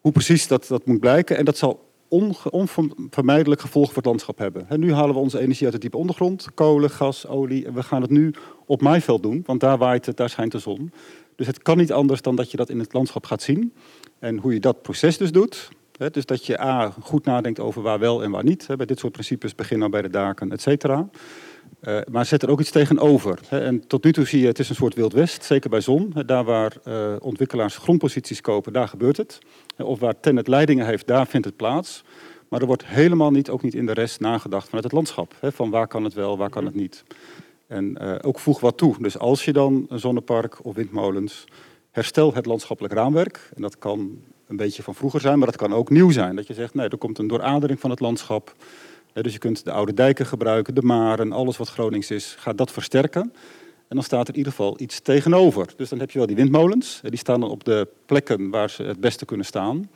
[0.00, 1.36] hoe precies dat, dat moet blijken.
[1.36, 1.90] En dat zal
[2.50, 4.64] onvermijdelijk gevolgen voor het landschap hebben.
[4.66, 6.48] He, nu halen we onze energie uit de diepe ondergrond.
[6.54, 7.66] Kolen, gas, olie.
[7.66, 8.34] En we gaan het nu
[8.66, 9.42] op maaiveld doen.
[9.46, 10.92] Want daar waait het, daar schijnt de zon.
[11.36, 13.72] Dus het kan niet anders dan dat je dat in het landschap gaat zien.
[14.18, 15.68] En hoe je dat proces dus doet.
[16.10, 18.66] Dus dat je A, goed nadenkt over waar wel en waar niet.
[18.76, 21.08] Bij dit soort principes begin nou bij de daken, et cetera.
[21.80, 23.38] Eh, maar zet er ook iets tegenover.
[23.48, 23.60] Hè.
[23.60, 26.10] En tot nu toe zie je, het is een soort wild west, zeker bij zon.
[26.14, 29.38] Hè, daar waar eh, ontwikkelaars grondposities kopen, daar gebeurt het.
[29.76, 32.04] Of waar Tennet leidingen heeft, daar vindt het plaats.
[32.48, 35.34] Maar er wordt helemaal niet, ook niet in de rest, nagedacht vanuit het landschap.
[35.40, 37.04] Hè, van waar kan het wel, waar kan het niet.
[37.66, 38.94] En eh, ook voeg wat toe.
[38.98, 41.44] Dus als je dan een zonnepark of windmolens,
[41.90, 43.50] herstel het landschappelijk raamwerk.
[43.54, 46.36] En dat kan een beetje van vroeger zijn, maar dat kan ook nieuw zijn.
[46.36, 48.54] Dat je zegt, nee, er komt een dooradering van het landschap.
[49.12, 52.72] Dus je kunt de oude dijken gebruiken, de maren, alles wat Gronings is, gaat dat
[52.72, 53.32] versterken.
[53.88, 55.72] En dan staat er in ieder geval iets tegenover.
[55.76, 57.00] Dus dan heb je wel die windmolens.
[57.02, 59.90] Die staan dan op de plekken waar ze het beste kunnen staan.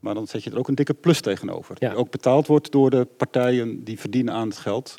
[0.00, 1.74] Maar dan zet je er ook een dikke plus tegenover.
[1.78, 4.96] Die ook betaald wordt door de partijen die verdienen aan het geld.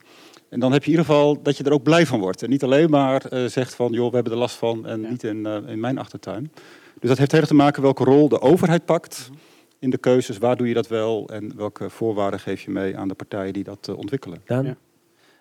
[0.49, 2.43] En dan heb je in ieder geval dat je er ook blij van wordt.
[2.43, 5.23] En niet alleen maar eh, zegt van, joh, we hebben er last van en niet
[5.23, 6.51] in, eh, in mijn achtertuin.
[6.99, 9.29] Dus dat heeft heel erg te maken welke rol de overheid pakt
[9.81, 10.37] in de keuzes.
[10.37, 13.63] Waar doe je dat wel en welke voorwaarden geef je mee aan de partijen die
[13.63, 14.41] dat eh, ontwikkelen.
[14.45, 14.75] Ja.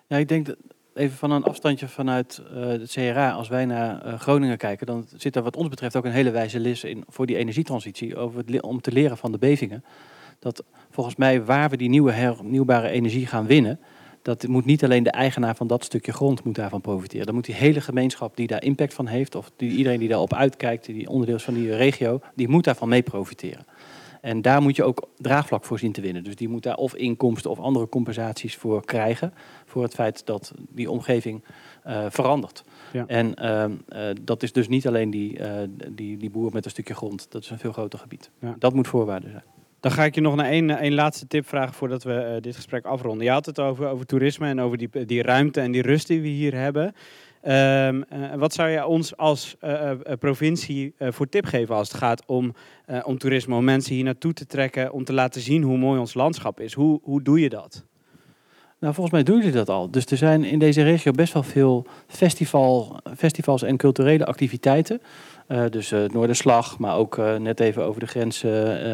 [0.07, 0.57] ja, ik denk dat
[0.95, 5.07] even van een afstandje vanuit eh het CRA, als wij naar eh, Groningen kijken, dan
[5.17, 8.45] zit er wat ons betreft ook een hele wijze les in voor die energietransitie, over
[8.47, 9.85] het, om te leren van de bevingen.
[10.39, 13.81] Dat volgens mij waar we die nieuwe hernieuwbare energie gaan winnen,
[14.23, 17.27] dat moet niet alleen de eigenaar van dat stukje grond moet daarvan profiteren.
[17.27, 20.35] Dan moet die hele gemeenschap die daar impact van heeft, of die, iedereen die daarop
[20.35, 23.65] uitkijkt, die onderdeel is van die regio, die moet daarvan mee profiteren.
[24.21, 26.25] En daar moet je ook draagvlak voor zien te winnen.
[26.25, 29.35] Dus die moet daar of inkomsten of andere compensaties voor krijgen.
[29.67, 31.45] Voor het feit dat die omgeving
[31.83, 32.65] eh, verandert.
[32.93, 33.05] Ja.
[33.07, 36.71] En ehm, eh, dat is dus niet alleen die, eh, die, die boer met een
[36.71, 37.27] stukje grond.
[37.31, 38.31] Dat is een veel groter gebied.
[38.41, 38.57] Ja.
[38.59, 39.45] Dat moet voorwaarde zijn.
[39.81, 42.85] Dan ga ik je nog naar één, één laatste tip vragen voordat we dit gesprek
[42.85, 43.25] afronden.
[43.25, 46.21] Je had het over, over toerisme en over die, die ruimte en die rust die
[46.21, 46.95] we hier hebben.
[47.43, 51.97] Ehm, eh, wat zou je ons als eh, eh, provincie voor tip geven als het
[51.97, 52.55] gaat om,
[53.05, 56.15] om toerisme, om mensen hier naartoe te trekken, om te laten zien hoe mooi ons
[56.15, 56.73] landschap is?
[56.73, 57.85] Hoe, hoe doe je dat?
[58.79, 59.91] Nou, volgens mij doen jullie dat al.
[59.91, 65.01] Dus er zijn in deze regio best wel veel festival, festivals en culturele activiteiten.
[65.51, 68.45] Eh, dus eh Noorderslag, maar ook eh, net even over de grens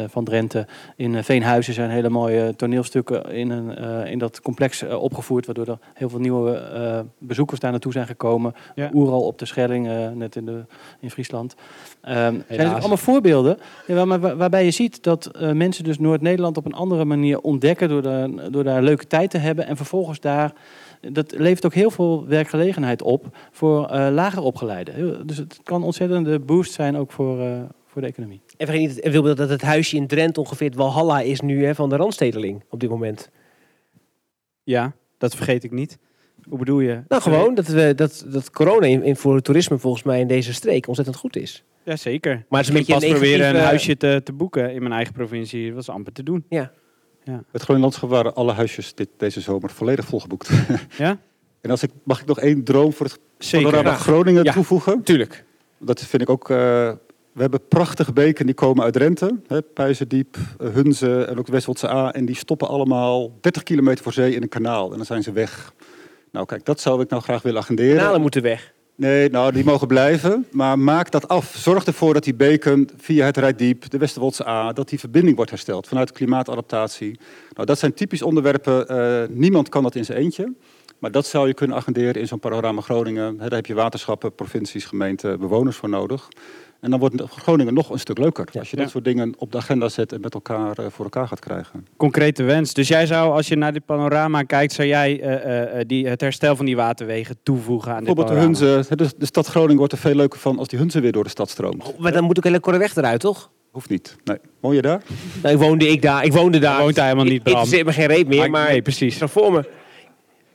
[0.07, 0.67] van Drenthe.
[0.95, 5.45] In Veenhuizen zijn hele mooie toneelstukken in, een, in dat complex opgevoerd.
[5.45, 8.53] Waardoor er heel veel nieuwe bezoekers daar naartoe zijn gekomen.
[8.75, 8.89] Ja.
[8.93, 10.65] Oeral op de Schelling, net in, de,
[10.99, 11.55] in Friesland.
[12.01, 16.65] Ehm zijn natuurlijk allemaal voorbeelden ja, maar waarbij je ziet dat mensen dus Noord-Nederland op
[16.65, 17.89] een andere manier ontdekken.
[17.89, 19.67] Door, de, door daar leuke tijd te hebben.
[19.67, 20.53] En vervolgens daar
[21.01, 25.27] dat levert ook heel veel werkgelegenheid op voor eh, lager opgeleiden.
[25.27, 28.41] Dus het kan ontzettende boost zijn ook voor, eh, voor de economie.
[28.57, 31.65] En vergeet niet, en Wilbert, dat het huisje in Drenthe ongeveer het Walhalla is nu
[31.65, 33.29] hè, van de Randstedeling op dit moment.
[34.63, 35.97] Ja, dat vergeet ik niet.
[36.49, 37.01] Hoe bedoel je?
[37.07, 40.27] Nou, gewoon dat, we, dat, dat corona in, in voor het toerisme volgens mij in
[40.27, 41.63] deze streek ontzettend goed is.
[41.83, 42.31] Ja, zeker.
[42.31, 45.13] Maar het is een beetje pas proberen een huisje te, te boeken in mijn eigen
[45.13, 45.65] provincie.
[45.65, 46.45] Dat was amper te doen.
[46.49, 46.71] Ja.
[47.31, 47.43] Ja.
[47.51, 50.49] Het Groningen Landschap waren alle huisjes dit, deze zomer volledig volgeboekt.
[50.97, 51.17] Ja?
[51.61, 53.69] En als ik, mag ik nog één droom voor het Zeker.
[53.69, 53.95] panorama.
[53.97, 55.03] Groningen Ja, toevoegen?
[55.03, 55.43] Tuurlijk.
[55.77, 56.49] Dat vind ik ook...
[56.49, 56.57] eh,
[57.31, 59.39] we hebben prachtige beken die komen uit Drenthe.
[59.47, 62.13] Hè, Pijzendiep, eh, Hunze en ook Westwoldse A.
[62.13, 64.91] En die stoppen allemaal 30 kilometer voor zee in een kanaal.
[64.91, 65.73] En dan zijn ze weg.
[66.31, 67.97] Nou kijk, dat zou ik nou graag willen agenderen.
[67.97, 68.73] Kanalen moeten weg.
[68.97, 70.45] Nee, nou, die mogen blijven.
[70.51, 71.55] Maar maak dat af.
[71.57, 75.51] Zorg ervoor dat die beken via het Rijdiep, de Westerwoldse A, dat die verbinding wordt
[75.51, 77.19] hersteld vanuit klimaatadaptatie.
[77.53, 78.87] Nou, dat zijn typisch onderwerpen.
[78.87, 80.53] eh, niemand kan dat in zijn eentje.
[80.99, 83.37] Maar dat zou je kunnen agenderen in zo'n panorama Groningen.
[83.37, 86.27] Daar heb je waterschappen, provincies, gemeenten, bewoners voor nodig.
[86.81, 88.45] En dan wordt Groningen nog een stuk leuker.
[88.59, 88.91] Als je dat Ja.
[88.91, 91.85] soort dingen op de agenda zet en met elkaar eh, voor elkaar gaat krijgen.
[91.97, 92.73] Concrete wens.
[92.73, 96.21] Dus jij zou, als je naar dit panorama kijkt, zou jij eh, eh, die, het
[96.21, 98.75] herstel van die waterwegen toevoegen aan dit Bijvoorbeeld de panorama?
[98.75, 98.95] Hunze.
[98.95, 101.29] De, de stad Groningen wordt er veel leuker van als die Hunze weer door de
[101.29, 101.99] stad stroomt.
[101.99, 103.49] Maar dan moet ook hele Korreweg eruit, toch?
[103.71, 104.15] Hoeft niet.
[104.23, 104.37] Nee.
[104.59, 105.01] Woon je daar?
[105.43, 106.25] Nou, ik woonde ik daar.
[106.25, 106.81] Ik woonde daar.
[106.81, 107.55] woont daar helemaal niet, Ik Bram.
[107.55, 108.69] interesseert me geen reet meer, Maar- maar...
[108.69, 109.17] nee, precies.
[109.17, 109.69] Voor me.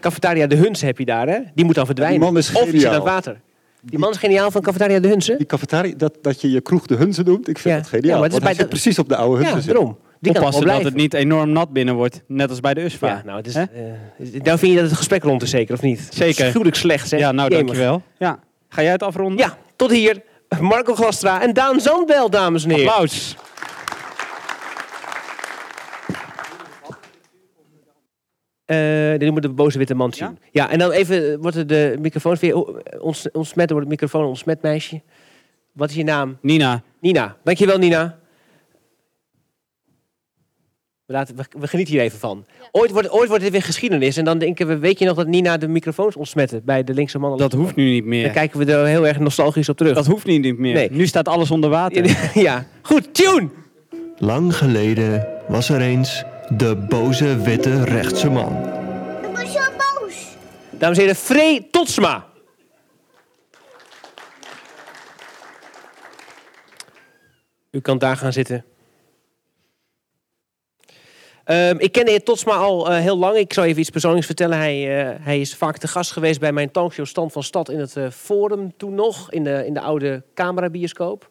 [0.03, 1.39] Cafetaria De Huns heb je daar, hè?
[1.55, 2.21] Die moet dan verdwijnen.
[2.21, 2.89] Die man is of geniaal.
[2.89, 3.41] aan het water.
[3.85, 5.37] Die man is geniaal van Cafetaria De Hunsen.
[5.39, 7.81] Die cafetaria, dat, dat je je kroeg de Hunze noemt, ik vind Ja.
[7.81, 8.09] dat geniaal.
[8.11, 9.61] Ja, maar het is bij de- precies op de oude Hunze.
[9.69, 9.99] Ja, daarom.
[10.21, 13.07] Die kan Oppassen dat het niet enorm nat binnen wordt, net als bij de USVA.
[13.09, 13.65] Ja, nou, het is, eh,
[14.43, 16.09] nou vind je dat het gesprek rond is zeker, of niet?
[16.11, 16.49] Zeker.
[16.51, 17.17] Gruwelijk slecht, hè?
[17.17, 17.65] Ja, nou Jemig.
[17.67, 18.03] dankjewel.
[18.19, 18.39] Ja.
[18.69, 19.39] Ga jij het afronden?
[19.39, 20.23] Ja, tot hier.
[20.61, 22.89] Marco Glastra en Daan Zandbel, dames en heren.
[22.93, 23.37] Applaus.
[29.17, 30.39] Die noemen de boze witte man zien.
[30.51, 30.71] Ja?
[30.71, 32.57] en dan even eh, wordt er de microfoon weer
[33.01, 35.01] ons, ontsmet, wordt het microfoon ontsmet, meisje.
[35.73, 36.39] Wat is je naam?
[36.41, 36.83] Nina.
[37.01, 37.37] Nina.
[37.45, 38.19] Dankjewel, Nina.
[41.07, 42.45] We, laten, we, we genieten hier even van.
[42.71, 44.17] Ooit, wordt, ooit wordt dit weer geschiedenis.
[44.17, 47.19] En dan denken we, weet je nog dat Nina de microfoons ontsmette bij de linkse
[47.19, 47.39] mannen?
[47.39, 48.23] Dat hoeft nu niet meer.
[48.23, 49.95] Dan kijken we er heel erg nostalgisch op terug.
[49.95, 50.75] Dat hoeft nu niet meer.
[50.75, 50.91] Nee.
[50.91, 52.17] Nu staat alles onder water.
[52.49, 53.49] ja, goed, tune!
[54.19, 56.25] Lang geleden was er eens
[56.57, 58.57] de boze witte rechtse man.
[59.23, 60.15] Ik ben zo boos.
[60.71, 62.27] Dames en heren, Free Totsma.
[67.71, 68.65] U kan daar gaan zitten.
[71.45, 73.37] Ehm, ik ken de heer Totsma al eh, heel lang.
[73.37, 74.59] Ik zal even iets persoonlijks vertellen.
[74.59, 77.79] Hij, eh, hij is vaak te gast geweest bij mijn talkshow Stand van Stad in
[77.79, 79.31] het eh, Forum toen nog.
[79.31, 81.31] In de, in de oude camerabioscoop.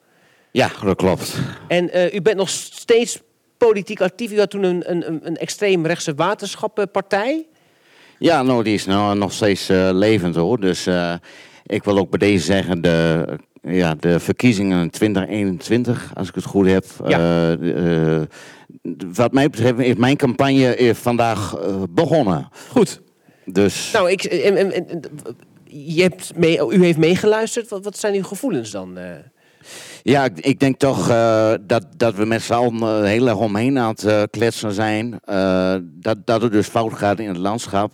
[0.52, 1.40] Ja, dat klopt.
[1.68, 3.22] En eh, u bent nog steeds
[3.68, 4.32] politiek actief.
[4.32, 7.46] U had toen een, een, een- extreemrechtse waterschappenpartij.
[8.20, 10.60] Ja, nou, die is nou nog steeds eh, levend hoor.
[10.60, 11.14] Dus eh,
[11.66, 13.26] ik wil ook bij deze zeggen, de,
[13.62, 16.86] ja, de verkiezingen 2021, als ik het goed heb.
[17.08, 17.18] Ja.
[17.20, 18.28] eh, eh,
[19.14, 21.56] wat mij betreft is mijn campagne vandaag
[21.90, 22.48] begonnen.
[22.70, 23.02] Goed.
[23.46, 25.02] Dus Nou, ik, en, en- en- en-
[25.66, 27.70] je hebt mee, u heeft meegeluisterd.
[27.70, 28.98] Wat, wat zijn uw gevoelens dan?
[30.04, 33.80] Ja, ik, denk toch eh, dat, dat we met z'n allen eh, heel erg omheen
[33.80, 35.20] aan het eh, kletsen zijn.
[35.84, 37.92] Dat, dat het dus fout gaat in het landschap.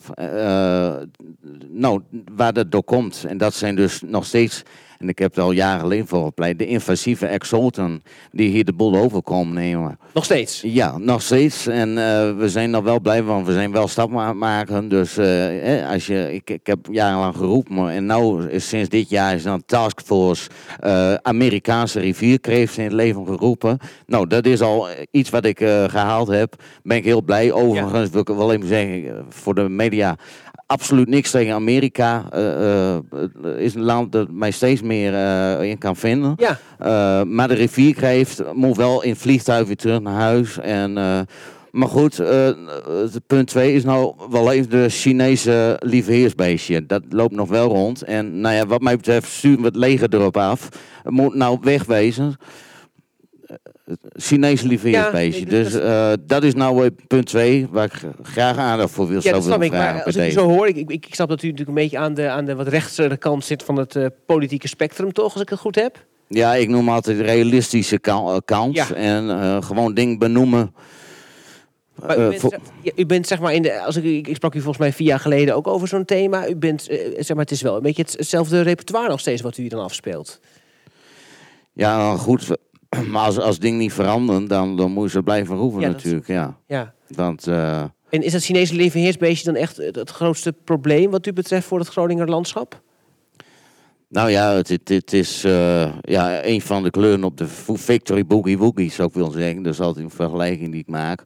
[1.70, 2.02] Nou,
[2.36, 3.26] waar dat door komt.
[3.28, 4.64] En dat zijn dus nog steeds,
[5.00, 8.74] en ik heb er al jaren geleden voor gepleit, de invasieve exoten die hier de
[8.74, 10.00] boel over komen nemen.
[10.14, 10.62] Nog steeds?
[10.66, 11.68] Ja, nog steeds.
[11.68, 14.90] En eh, we zijn nog wel blij, want we zijn wel stappen aan het maken.
[14.90, 19.10] Dus eh, eh, als je, ik, ik heb jarenlang geroepen, en nou is sinds dit
[19.10, 23.78] jaar is dan taskforce eh, Amerikaanse rivierkreeft in het leven geroepen.
[24.06, 26.56] Nou, dat is al iets wat ik eh, gehaald heb.
[26.84, 27.52] Ben ik heel blij.
[27.52, 30.18] Overigens wil ik wel even zeggen, voor de media,
[30.68, 32.26] absoluut niks tegen Amerika.
[32.32, 36.34] Eh, eh, het is een land dat mij steeds meer eh, in kan vinden.
[36.38, 36.60] Ja.
[36.80, 40.60] Eh, maar de rivierkreeft moet wel in het vliegtuig weer terug naar huis.
[40.60, 41.20] En, eh,
[41.72, 42.46] maar goed, eh,
[42.86, 46.86] het punt 2 is nou wel even de Chinese lieveheersbeestje.
[46.86, 48.02] Dat loopt nog wel rond.
[48.02, 50.70] En nou ja, wat mij betreft sturen we het leger erop af.
[51.04, 52.36] Het moet nou wegwezen.
[53.88, 55.46] Het Chinese lieveheersbeestje.
[55.46, 58.92] Ja, nee, dus dat- eh, dat is nou eh, punt 2 waar ik graag aandacht
[58.92, 59.72] voor wil Ja, dat snap ik.
[59.72, 62.14] Maar als ik zo hoor, ik, ik, ik snap dat u natuurlijk een beetje aan
[62.14, 65.34] de, aan de wat rechtse kant zit van het eh, politieke spectrum, toch?
[65.34, 66.06] Als ik het goed heb.
[66.28, 68.76] Ja, ik noem altijd realistische ka- eh, kant.
[68.76, 68.94] Ja.
[68.94, 70.74] En eh, gewoon dingen benoemen.
[71.96, 73.82] Maar u, Eh, bent, voor- zeg, ja, u bent zeg maar in de.
[73.82, 76.48] Als ik, ik, ik sprak u volgens mij vier jaar geleden ook over zo'n thema.
[76.50, 79.42] U bent eh, zeg maar, het is wel een beetje het- hetzelfde repertoire nog steeds
[79.42, 80.40] wat u hier dan afspeelt.
[81.74, 82.48] Ja, nou goed.
[83.12, 86.28] Maar als, als dingen niet veranderen, dan, dan moet je ze blijven roepen Ja, natuurlijk.
[86.28, 86.58] Ja.
[86.68, 86.94] Ja.
[87.08, 91.68] Want eh, En is dat Chinese levenheersbeestje dan echt het, grootste probleem wat u betreft
[91.68, 92.82] voor het Groninger landschap?
[94.10, 98.26] nou ja, het, het, het is eh, ja, een van de kleuren op de Victory
[98.26, 99.64] Boogie Woogie, zou ik willen zeggen.
[99.64, 101.24] Dat is altijd een vergelijking die ik maak.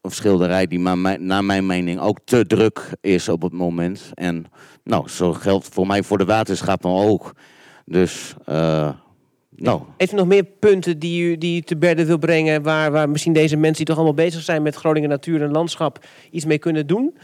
[0.00, 4.10] Een schilderij die maar mijn- naar mijn mening ook te druk is op het moment.
[4.14, 4.44] En
[4.84, 7.34] nou, zo geldt voor mij voor de waterschappen ook.
[7.84, 8.90] Dus, eh,
[9.60, 12.62] nou, Heeft u nog meer punten die u, die u te berden wil brengen...
[12.62, 16.06] Waar, waar misschien deze mensen die toch allemaal bezig zijn met Groningen natuur en landschap...
[16.30, 17.16] iets mee kunnen doen?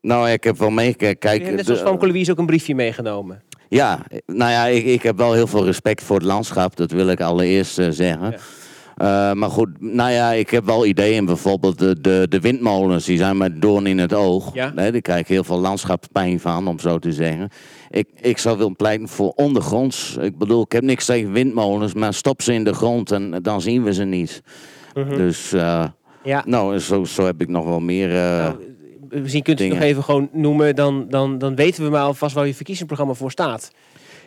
[0.00, 1.18] nou ik heb wel meegekeken.
[1.18, 3.42] Kijk, net zoals Famke Louise ook een briefje meegenomen.
[3.68, 7.08] Ja, nou ja, ik, ik heb wel heel veel respect voor het landschap, dat wil
[7.08, 8.34] ik allereerst eh, zeggen.
[8.96, 11.24] Eh, maar goed, nou ja, ik heb wel ideeën.
[11.24, 14.54] Bijvoorbeeld de, de, de windmolens, die zijn met doorn in het oog.
[14.54, 14.72] Ja.
[14.74, 17.48] Nee, daar krijg ik heel veel landschapspijn van, om zo te zeggen.
[17.90, 20.16] Ik, ik zou willen pleiten voor ondergronds.
[20.20, 23.60] Ik bedoel, ik heb niks tegen windmolens, maar stop ze in de grond en dan
[23.60, 24.42] zien we ze niet.
[24.94, 25.16] Mhm.
[25.16, 25.84] Dus, eh,
[26.22, 26.42] Ja.
[26.46, 28.10] nou, zo, zo heb ik nog wel meer...
[28.16, 28.50] eh,
[29.08, 30.76] misschien kunt u het nog even gewoon noemen.
[30.76, 33.70] Dan, dan, dan weten we maar alvast waar je verkiezingsprogramma voor staat.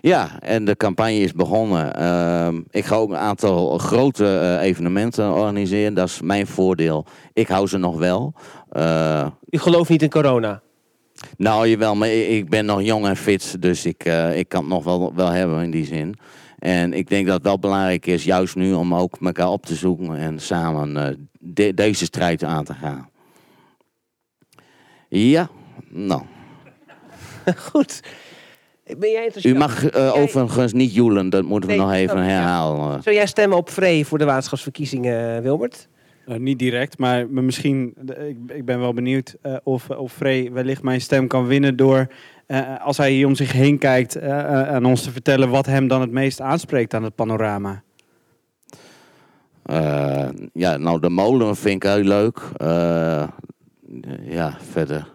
[0.01, 1.95] Ja, en de campagne is begonnen.
[1.95, 5.93] Ehm, ik ga ook een aantal grote eh, evenementen organiseren.
[5.93, 7.05] Dat is mijn voordeel.
[7.33, 8.33] Ik hou ze nog wel.
[8.69, 10.61] Eh, U gelooft niet in corona?
[11.37, 13.61] nou, jawel, maar ik ben nog jong en fit.
[13.61, 16.15] Dus ik, eh, ik kan het nog wel, wel hebben in die zin.
[16.59, 19.75] En ik denk dat het wel belangrijk is, juist nu, om ook elkaar op te
[19.75, 23.09] zoeken en samen de- deze strijd aan te gaan.
[25.09, 25.49] Ja,
[25.89, 26.21] nou.
[27.71, 28.01] Goed.
[28.97, 29.31] Ben jij?
[29.43, 32.23] U mag eh, overigens niet joelen, dat moeten we Nee, nog even ja.
[32.23, 33.03] herhalen.
[33.03, 35.87] Zou jij stemmen op Vree voor de waterschapsverkiezingen, Wilbert?
[36.25, 37.93] Nou, niet direct, maar misschien,
[38.27, 42.07] ik, ik ben wel benieuwd eh, of, of Frey wellicht mijn stem kan winnen door,
[42.45, 45.65] eh, als hij hier om zich heen kijkt, eh, eh, aan ons te vertellen wat
[45.65, 47.83] hem dan het meest aanspreekt aan het panorama.
[49.63, 52.41] Eh, ja, nou, de molen vind ik heel leuk.
[52.57, 53.27] Eh,
[54.23, 55.07] ja, verder.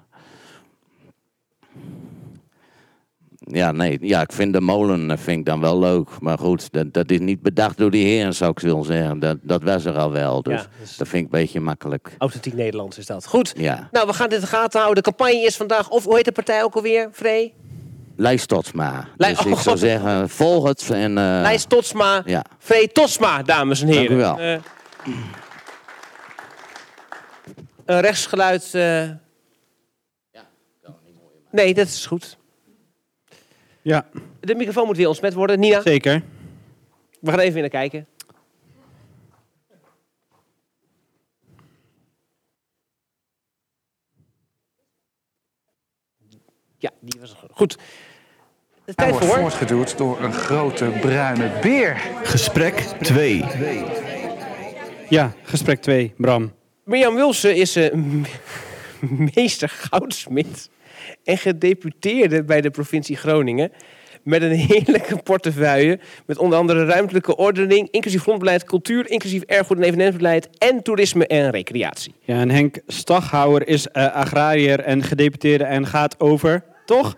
[3.44, 6.08] Ja, nee, ja, ik vind de molen eh, vind ik dan wel leuk.
[6.20, 9.18] Maar goed, dat, dat is niet bedacht door die heren, zou ik willen zeggen.
[9.18, 12.14] Dat, dat was er al wel, dus Ja, dus- dat vind ik een beetje makkelijk.
[12.18, 13.26] Authentiek Nederlands is dat.
[13.26, 13.52] Goed.
[13.56, 15.02] Ja, Nou, we gaan dit in de gaten houden.
[15.02, 17.54] De campagne is vandaag, of hoe heet de partij ook alweer, Vree?
[18.16, 19.08] lijst Totsma.
[19.16, 21.18] Lij- Dus ik zou zeggen, volg het en...
[21.18, 22.44] eh, Lijst Totsma, Ja.
[22.58, 24.04] Vree Totsma, dames en heren.
[24.06, 24.38] Dank u wel.
[24.38, 24.58] Eh,
[27.84, 28.74] een rechtsgeluid.
[28.74, 29.08] eh.
[31.50, 32.36] Nee, dat is goed.
[33.82, 34.06] Ja,
[34.40, 35.60] De microfoon moet weer ontsmet worden.
[35.60, 36.22] Nina, zeker.
[37.20, 38.06] we gaan even weer naar kijken.
[46.78, 47.78] Ja, die was goed.
[48.84, 49.36] De tijd wordt voor.
[49.38, 51.96] voortgeduwd door een grote bruine beer.
[52.22, 53.44] Gesprek 2.
[55.08, 56.52] Ja, gesprek 2, Bram.
[56.84, 58.22] Mirjam Wilson is m-
[59.34, 60.70] meester goudsmid
[61.24, 63.72] en gedeputeerde bij de provincie Groningen.
[64.22, 65.98] Met een heerlijke portefeuille.
[66.26, 71.50] Met onder andere ruimtelijke ordening, inclusief grondbeleid, cultuur, inclusief erfgoed en evenementenbeleid en toerisme en
[71.50, 72.14] recreatie.
[72.20, 77.16] Ja, en Henk Staghouwer is eh, agrariër en gedeputeerde en gaat over, toch?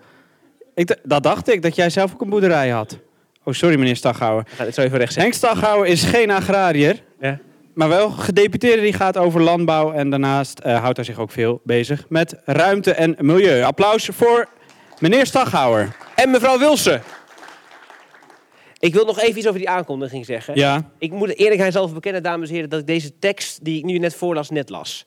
[0.75, 2.99] Ik, dat dacht ik, dat jij zelf ook een boerderij had.
[3.43, 4.45] Oh, sorry meneer Staghouwer.
[4.47, 7.39] Ga dit zo even recht Henk Staghouwer is geen agrariër, Ja.
[7.75, 9.91] Maar wel gedeputeerde die gaat over landbouw.
[9.91, 13.63] En daarnaast eh, houdt hij zich ook veel bezig met ruimte en milieu.
[13.63, 14.47] Applaus voor
[14.99, 15.95] meneer Staghouwer.
[16.15, 16.99] En mevrouw Wilson.
[18.79, 20.55] Ik wil nog even iets over die aankondiging zeggen.
[20.55, 20.91] Ja.
[20.97, 23.97] Ik moet eerlijkheid zelf bekennen, dames en heren, dat ik deze tekst die ik nu
[23.97, 25.05] net voorlas, net las.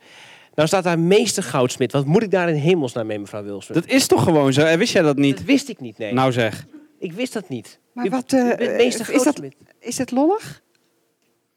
[0.55, 1.93] Nou staat daar meester goudsmid.
[1.93, 3.75] Wat moet ik daar in hemelsnaam mee, mevrouw Wilson?
[3.75, 4.77] Dat is toch gewoon zo?
[4.77, 5.37] Wist jij dat niet?
[5.37, 6.13] Dat wist ik niet, nee.
[6.13, 6.67] Nou zeg.
[6.99, 7.79] Ik wist dat niet.
[7.93, 9.41] Maar wat, eh, bent meester is dat-.
[9.81, 10.63] Is het lollig?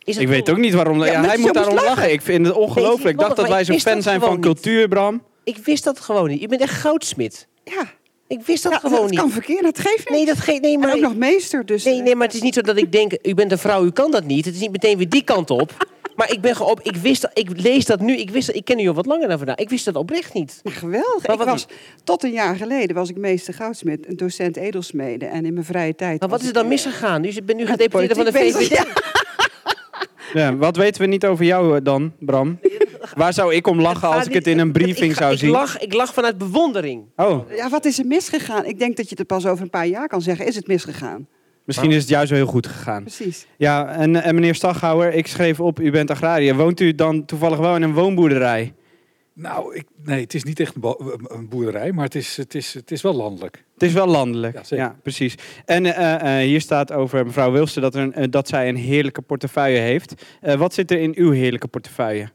[0.04, 1.04] Is Ik weet ook niet waarom.
[1.04, 1.90] Ja, Ja, hij moet daarom lachen.
[1.90, 2.12] lachen.
[2.12, 3.10] Ik vind het ongelooflijk.
[3.14, 4.40] Ik dacht dat wij zo'n fan dat zijn van niet.
[4.42, 5.22] cultuur, Bram.
[5.44, 6.42] Ik wist dat gewoon niet.
[6.42, 7.48] Je bent echt goudsmid.
[7.64, 7.84] Ja.
[8.28, 9.20] Ik wist dat Ja, gewoon dat niet.
[9.20, 10.18] kan verkeerd, dat geeft niet.
[10.18, 11.84] Nee, dat geeft nee, En maar ook nog meester, dus...
[11.84, 13.92] nee, nee, maar het is niet zo dat ik denk, u bent een vrouw, u
[13.92, 14.46] kan dat niet.
[14.46, 15.90] Het is niet meteen weer die kant op.
[16.16, 16.80] Maar ik ben gewoon op.
[16.82, 17.32] Ik wist dat.
[17.34, 18.16] Ik lees dat nu.
[18.18, 18.48] Ik wist.
[18.48, 19.56] dat- Ik ken u al wat langer dan vandaag.
[19.56, 20.62] Ik wist dat oprecht niet.
[20.64, 21.28] Geweldig.
[21.28, 21.66] Maar ik was,
[22.04, 25.26] tot een jaar geleden was ik meester goudsmid, een docent edelsmede.
[25.26, 26.20] En in mijn vrije tijd...
[26.20, 27.24] Maar wat is er dan eh, misgegaan?
[27.26, 28.58] U bent nu gedeputeerde van de VVD.
[28.70, 28.86] bezig.
[30.34, 32.60] Ja, wat weten we niet over jou eh, dan, Bram?
[33.16, 35.50] Waar zou ik om lachen als ik het in een briefing ik, zou ik zien?
[35.50, 37.04] Lach, ik lach vanuit bewondering.
[37.16, 38.66] Oh, Ja, wat is er misgegaan?
[38.66, 40.46] Ik denk dat je het pas over een paar jaar kan zeggen.
[40.46, 41.28] Is het misgegaan?
[41.66, 43.04] misschien is het juist wel heel goed gegaan.
[43.04, 43.46] Precies.
[43.58, 46.56] Ja, en, en meneer Staghouwer, ik schreef op, u bent agrariër.
[46.56, 48.74] Woont u dan toevallig wel in een woonboerderij?
[49.34, 52.56] Nou, ik, nee, het is niet echt een, bo- een boerderij, maar het is, het,
[52.56, 53.64] is, het is wel landelijk.
[53.74, 54.66] Het is wel landelijk.
[54.66, 55.36] Ja, precies.
[55.66, 58.76] En eh, eh, hier staat over mevrouw Wilsten dat, er een, eh, dat zij een
[58.76, 60.26] heerlijke portefeuille heeft.
[60.42, 62.30] Eh, wat zit er in uw heerlijke portefeuille?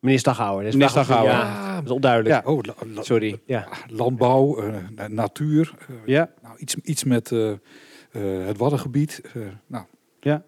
[0.00, 0.58] Meneer Staghouwer.
[0.64, 1.32] Dat is Meneer Staghouwer.
[1.32, 2.34] Ja, dat is onduidelijk.
[2.44, 2.50] Ja.
[2.50, 3.40] Oh, la- la- Sorry.
[3.46, 3.68] Ja.
[3.88, 5.74] landbouw, eh, na- natuur,
[6.06, 7.56] Ja, nou, iets, iets met eh, eh,
[8.46, 9.84] het Waddengebied, eh, nou,
[10.20, 10.42] ja,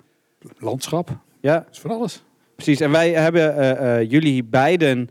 [0.58, 1.58] landschap, ja.
[1.58, 2.22] dat is van alles.
[2.54, 5.10] Precies, en wij hebben eh, eh, jullie beiden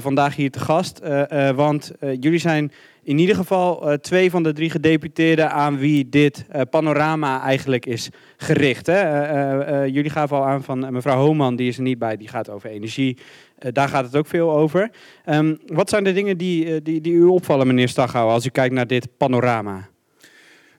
[0.00, 0.98] vandaag hier te gast.
[0.98, 5.50] eh, eh, want eh, jullie zijn in ieder geval eh, twee van de drie gedeputeerden
[5.50, 8.86] aan wie dit eh, panorama eigenlijk is gericht.
[8.86, 8.92] Hè?
[8.92, 11.98] Eh, eh, eh, jullie gaven al aan van eh, mevrouw Homan, die is er niet
[11.98, 13.18] bij, die gaat over energie.
[13.58, 14.90] Eh, daar gaat het ook veel over.
[15.24, 18.48] Ehm, wat zijn de dingen die, eh, die, die u opvallen, meneer Staghouwer, als u
[18.50, 19.88] kijkt naar dit panorama?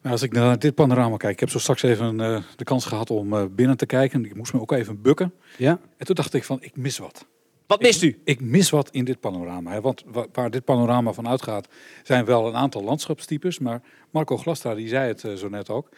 [0.02, 2.86] Nou, als ik naar dit panorama kijk, ik heb zo straks even eh, de kans
[2.86, 4.26] gehad om eh, binnen te kijken.
[4.26, 5.34] Ik moest me ook even bukken.
[5.58, 5.80] Ja?
[5.98, 7.26] En toen dacht ik van, ik mis wat.
[7.68, 8.22] Wat mist u?
[8.24, 9.72] Ik mis wat in dit panorama.
[9.72, 9.82] Hè.
[9.82, 11.68] Want wa- waar dit panorama van uitgaat,
[12.04, 13.60] zijn wel een aantal landschapstypes.
[13.60, 15.90] Maar Marco Glastra, die zei het eh, zo net ook.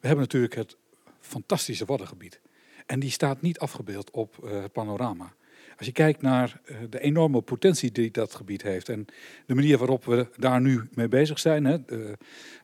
[0.00, 0.76] We hebben natuurlijk het
[1.20, 2.40] fantastische Waddengebied.
[2.86, 5.32] En die staat niet afgebeeld op eh, het panorama.
[5.78, 9.06] Als je kijkt naar eh, de enorme potentie die dat gebied heeft en
[9.46, 11.76] de manier waarop we daar nu mee bezig zijn, hè,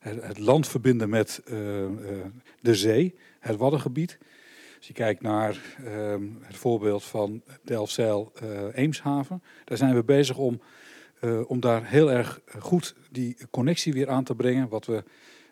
[0.01, 1.43] het, het land verbinden met
[2.61, 4.19] de zee, het Waddengebied.
[4.81, 10.37] Als je kijkt naar ehm, het voorbeeld van Delfzijl eh Eemshaven, daar zijn we bezig
[10.37, 10.61] om,
[11.21, 15.05] eh, om daar heel erg goed die connectie weer aan te brengen, wat we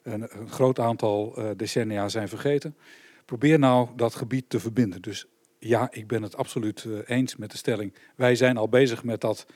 [0.02, 2.76] een, groot aantal eh, decennia zijn vergeten.
[3.24, 5.02] Probeer nou dat gebied te verbinden.
[5.02, 5.26] Dus
[5.58, 7.94] ja, ik ben het absoluut eens met de stelling.
[8.16, 9.46] Wij zijn al bezig met dat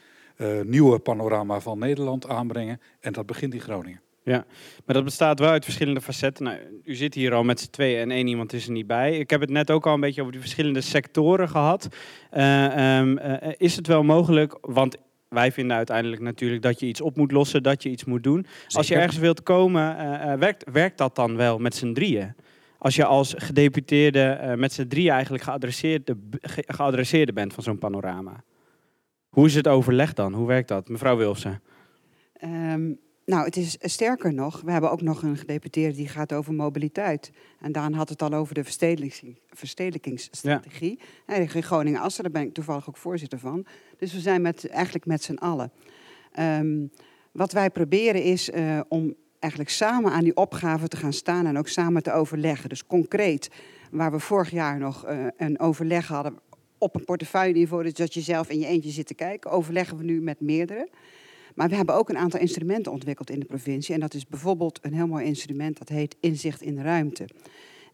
[0.63, 2.81] nieuwe panorama van Nederland aanbrengen.
[3.01, 4.01] En dat begint in Groningen.
[4.25, 4.45] Ja,
[4.85, 6.45] maar dat bestaat wel uit verschillende facetten.
[6.45, 9.19] Nou, u zit hier al met z'n tweeën en één iemand is er niet bij.
[9.19, 11.89] Ik heb het net ook al een beetje over die verschillende sectoren gehad.
[12.31, 14.97] Eh, ehm, eh, is het wel mogelijk, want
[15.29, 18.47] wij vinden uiteindelijk natuurlijk dat je iets op moet lossen, dat je iets moet doen.
[18.69, 22.35] Als je ergens wilt komen, eh, werkt, werkt dat dan wel met z'n drieën?
[22.79, 27.79] Als je als gedeputeerde eh, met z'n drieën eigenlijk geadresseerde, ge- geadresseerde bent van zo'n
[27.79, 28.45] panorama.
[29.29, 30.33] Hoe is het overleg dan?
[30.35, 30.89] Hoe werkt dat?
[30.89, 31.59] Mevrouw Wilson.
[32.33, 32.93] Ehm,
[33.25, 37.31] nou, het is sterker nog, we hebben ook nog een gedeputeerde die gaat over mobiliteit.
[37.61, 40.99] En Daan had het al over de verstedelijking, verstedelijkingsstrategie.
[41.27, 41.35] Ja.
[41.35, 43.67] in Groningen-Assen, daar ben ik toevallig ook voorzitter van.
[43.97, 45.73] Dus we zijn met, eigenlijk met z'n allen.
[46.33, 46.87] Ehm,
[47.33, 51.59] wat wij proberen is eh, om eigenlijk samen aan die opgave te gaan staan en
[51.59, 52.69] ook samen te overleggen.
[52.69, 53.51] Dus concreet,
[53.91, 56.39] waar we vorig jaar nog eh, een overleg hadden
[56.79, 60.05] op een portefeuilleniveau, dus dat je zelf in je eentje zit te kijken, overleggen we
[60.05, 60.89] nu met meerdere.
[61.55, 63.95] Maar we hebben ook een aantal instrumenten ontwikkeld in de provincie.
[63.95, 67.27] En dat is bijvoorbeeld een heel mooi instrument dat heet inzicht in de ruimte.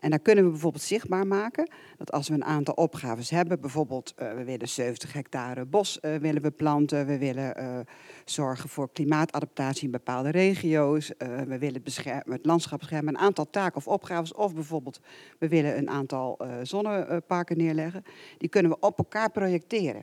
[0.00, 4.14] En daar kunnen we bijvoorbeeld zichtbaar maken dat als we een aantal opgaves hebben, bijvoorbeeld
[4.16, 7.78] eh, we willen 70 hectare bos eh, willen we planten, we willen eh,
[8.24, 11.82] zorgen voor klimaatadaptatie in bepaalde regio's, we willen
[12.24, 15.00] het landschap beschermen, een aantal taken of opgaves, of bijvoorbeeld
[15.38, 18.04] we willen een aantal zonneparken neerleggen,
[18.38, 20.02] die kunnen we op elkaar projecteren.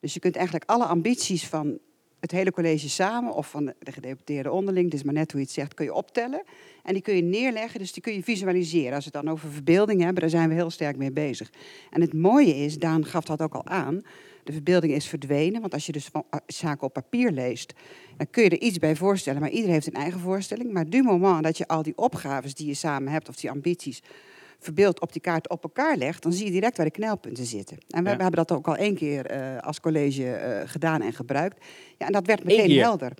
[0.00, 1.78] Dus je kunt eigenlijk alle ambities van
[2.20, 5.40] het hele college samen of van de, de gedeputeerde onderling, het is maar net hoe
[5.40, 6.42] je het zegt, kun je optellen.
[6.82, 8.94] En die kun je neerleggen, dus die kun je visualiseren.
[8.94, 11.50] Als we het dan over verbeelding hebben, daar zijn we heel sterk mee bezig.
[11.90, 14.02] En het mooie is, Daan gaf dat ook al aan,
[14.44, 15.60] de verbeelding is verdwenen.
[15.60, 17.74] Want als je dus uh, zaken op papier leest,
[18.16, 19.40] dan kun je er iets bij voorstellen.
[19.40, 20.72] Maar iedereen heeft een eigen voorstelling.
[20.72, 24.02] Maar du moment dat je al die opgaves die je samen hebt, of die ambities,
[24.58, 27.76] verbeeld op die kaart op elkaar legt, dan zie je direct waar de knelpunten zitten.
[27.88, 28.16] En we, Ja.
[28.16, 31.64] we hebben dat ook al één keer eh, als college eh, gedaan en gebruikt.
[31.98, 33.12] Ja, en dat werd meteen helder.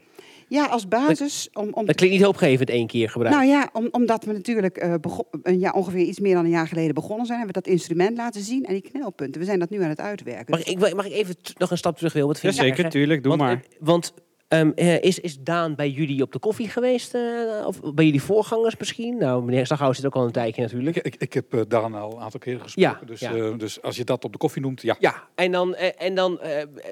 [0.48, 3.36] Ja, als basis om, om Dat klinkt niet hoopgevend één keer gebruikt.
[3.38, 6.50] nou ja, om, omdat we natuurlijk eh, bego- een jaar, ongeveer iets meer dan een
[6.50, 9.40] jaar geleden begonnen zijn, hebben we dat instrument laten zien en die knelpunten.
[9.40, 10.50] We zijn dat nu aan het uitwerken.
[10.58, 12.26] Mag ik, mag ik even nog een stap terug, Wil?
[12.26, 12.98] Wat vind je Jazeker, erg, hè?
[12.98, 13.62] tuurlijk, doe want, maar.
[13.78, 14.12] Want
[14.48, 17.14] ehm, eh, is, is Daan bij jullie op de koffie geweest?
[17.14, 19.16] eh, of bij jullie voorgangers misschien?
[19.16, 20.96] Nou, meneer Staghout zit ook al een tijdje natuurlijk.
[20.96, 22.98] Ik, ik heb eh, Daan al een aantal keren gesproken.
[23.00, 23.50] Ja, dus, ja.
[23.50, 24.96] dus als je dat op de koffie noemt, ja.
[24.98, 26.40] Ja, en dan, en, dan,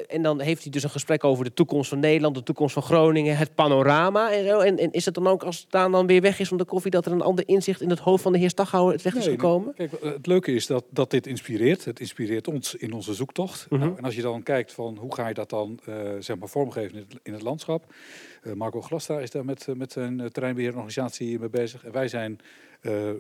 [0.09, 2.83] en dan heeft hij dus een gesprek over de toekomst van Nederland, de toekomst van
[2.83, 4.59] Groningen, het panorama en zo.
[4.59, 6.91] En, en is het dan ook als Daan dan weer weg is van de koffie,
[6.91, 9.35] dat er een ander inzicht in het hoofd van de heer Staghouwer terecht is Nee,
[9.35, 9.75] gekomen?
[9.75, 11.85] Kijk, het leuke is dat, dat dit inspireert.
[11.85, 13.67] Het inspireert ons in onze zoektocht.
[13.71, 13.81] Mhm.
[13.81, 15.81] nou, en als je dan kijkt van hoe ga je dat dan
[16.19, 17.95] zeg maar vormgeven in het, in het landschap.
[18.43, 21.85] Eh, Marco Glastra is daar met, eh, met zijn eh, terreinbeheerorganisatie mee bezig.
[21.85, 22.39] En wij zijn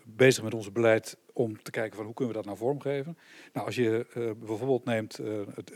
[0.04, 3.18] bezig met ons beleid om te kijken van hoe kunnen we dat nou vormgeven.
[3.52, 4.06] Nou, als je
[4.38, 5.20] bijvoorbeeld neemt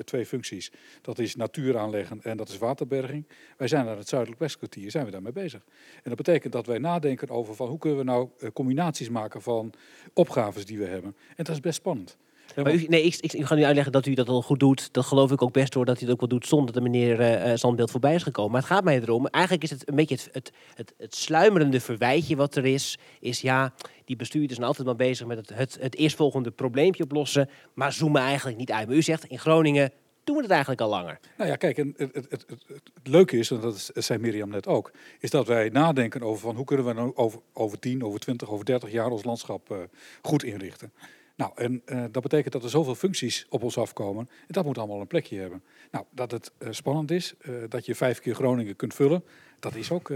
[0.05, 0.73] twee functies.
[1.01, 3.27] Dat is natuur aanleggen en dat is waterberging.
[3.57, 5.65] Wij zijn aan het zuidelijk westkwartier, zijn we daarmee bezig.
[5.95, 9.73] En dat betekent dat wij nadenken over van hoe kunnen we nou combinaties maken van
[10.13, 11.17] opgaves die we hebben.
[11.37, 12.17] En dat is best spannend.
[12.57, 14.93] Maar u, nee, ik, ik, ik ga nu uitleggen dat u dat al goed doet.
[14.93, 16.91] Dat geloof ik ook best hoor, dat u het ook wel doet zonder dat de
[16.91, 18.53] meneer eh, eh, Zandbeeld voorbij is gekomen.
[18.53, 21.81] Maar het gaat mij erom, eigenlijk is het een beetje het, het, het, het sluimerende
[21.81, 22.99] verwijtje wat er is.
[23.21, 23.73] Is ja,
[24.05, 27.49] die bestuurders zijn altijd maar bezig met het, het, het eerstvolgende probleempje oplossen.
[27.75, 28.87] Maar zoomen eigenlijk niet uit.
[28.87, 29.93] Maar u zegt, in Groningen
[30.25, 31.21] doen we het eigenlijk al langer.
[31.37, 34.93] Nou ja, kijk, en het, het, het, leuke is, en dat zei Mirjam net ook,
[35.19, 38.51] is dat wij nadenken over van hoe kunnen we nou over, over 10, over 20,
[38.51, 39.77] over 30 jaar ons landschap eh,
[40.23, 40.93] goed inrichten.
[41.41, 44.29] Nou, en eh, dat betekent dat er zoveel functies op ons afkomen.
[44.41, 45.63] En dat moet allemaal een plekje hebben.
[45.91, 49.25] Nou, dat het eh, spannend is, eh, dat je vijf keer Groningen kunt vullen,
[49.59, 50.09] dat is ook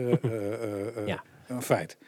[1.06, 1.22] Ja.
[1.46, 1.98] een feit.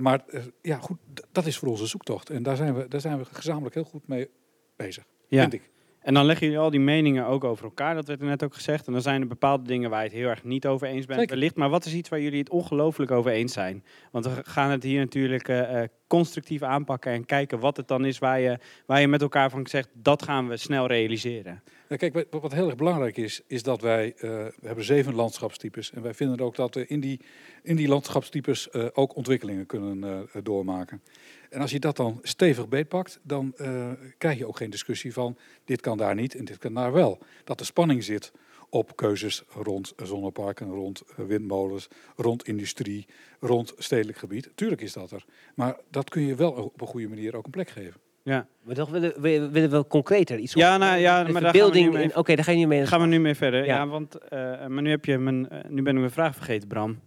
[0.00, 0.24] Maar
[0.62, 0.98] ja, goed,
[1.32, 2.30] dat is voor onze zoektocht.
[2.30, 4.30] En daar zijn we, daar zijn we gezamenlijk heel goed mee
[4.76, 5.40] bezig, Ja.
[5.40, 5.70] vind ik.
[6.00, 8.54] En dan leggen jullie al die meningen ook over elkaar, dat werd er net ook
[8.54, 8.86] gezegd.
[8.86, 11.18] En dan zijn er bepaalde dingen waar je het heel erg niet over eens bent,
[11.18, 11.34] Zeker.
[11.34, 11.56] wellicht.
[11.56, 13.84] Maar wat is iets waar jullie het ongelooflijk over eens zijn?
[14.10, 18.04] Want we gaan het hier natuurlijk eh, eh, constructief aanpakken en kijken wat het dan
[18.04, 21.62] is waar je, waar je met elkaar van zegt, dat gaan we snel realiseren.
[21.90, 25.92] Ja, kijk, wat, heel erg belangrijk is, is dat wij, eh, we hebben zeven landschapstypes.
[25.92, 27.20] En wij vinden ook dat we in die,
[27.62, 31.02] in die landschapstypes eh, ook ontwikkelingen kunnen eh, doormaken.
[31.50, 35.38] En als je dat dan stevig beetpakt, dan eh, krijg je ook geen discussie van
[35.64, 37.18] dit kan daar niet en dit kan daar wel.
[37.44, 38.32] Dat de spanning zit
[38.68, 43.06] op keuzes rond zonneparken, rond eh, windmolens, rond industrie,
[43.40, 44.50] rond stedelijk gebied.
[44.54, 45.24] Tuurlijk is dat er.
[45.54, 48.00] Maar dat kun je wel op een goede manier ook een plek geven.
[48.30, 48.46] Ja.
[48.62, 50.52] Maar toch willen we willen wel concreter iets.
[50.52, 52.86] Ja, nou, ja, maar daar gaan we nu mee- Oké, daar ga je nu mee.
[52.86, 53.64] Gaan we nu mee verder?
[53.66, 53.86] Ja, Ja.
[53.86, 56.98] want eh, maar nu heb je mijn, eh, nu ben ik mijn vraag vergeten, Bram.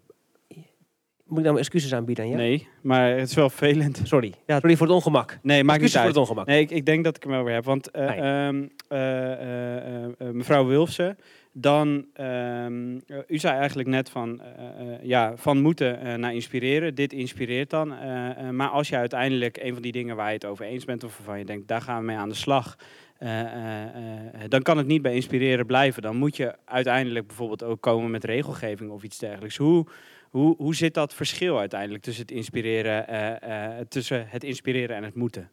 [1.25, 2.29] Moet ik nou mijn excuses aanbieden?
[2.29, 2.35] Ja?
[2.35, 4.01] Nee, maar het is wel vervelend.
[4.03, 4.33] Sorry.
[4.45, 5.39] Ja, Sorry voor het ongemak.
[5.41, 5.99] Nee, maakt niet uit.
[5.99, 6.45] voor het ongemak.
[6.45, 7.65] Nee, ik, ik denk dat ik hem wel weer heb.
[7.65, 8.07] Want Nee.
[8.07, 8.49] eh,
[10.31, 11.17] mevrouw Wilfsen,
[11.55, 16.33] dan, ehm, eh, u zei eigenlijk net van, eh, eh, ja, van moeten eh, naar
[16.33, 16.95] inspireren.
[16.95, 17.87] Dit inspireert dan.
[18.55, 21.17] Maar als je uiteindelijk een van die dingen waar je het over eens bent of
[21.17, 22.75] waarvan je denkt, daar gaan we mee aan de slag.
[24.47, 26.01] dan kan het niet bij inspireren blijven.
[26.01, 29.57] Dan moet je uiteindelijk bijvoorbeeld ook komen met regelgeving of iets dergelijks.
[29.57, 29.87] Hoe,
[30.29, 35.49] hoe, hoe zit dat verschil uiteindelijk tussen het inspireren, tussen het inspireren en het moeten?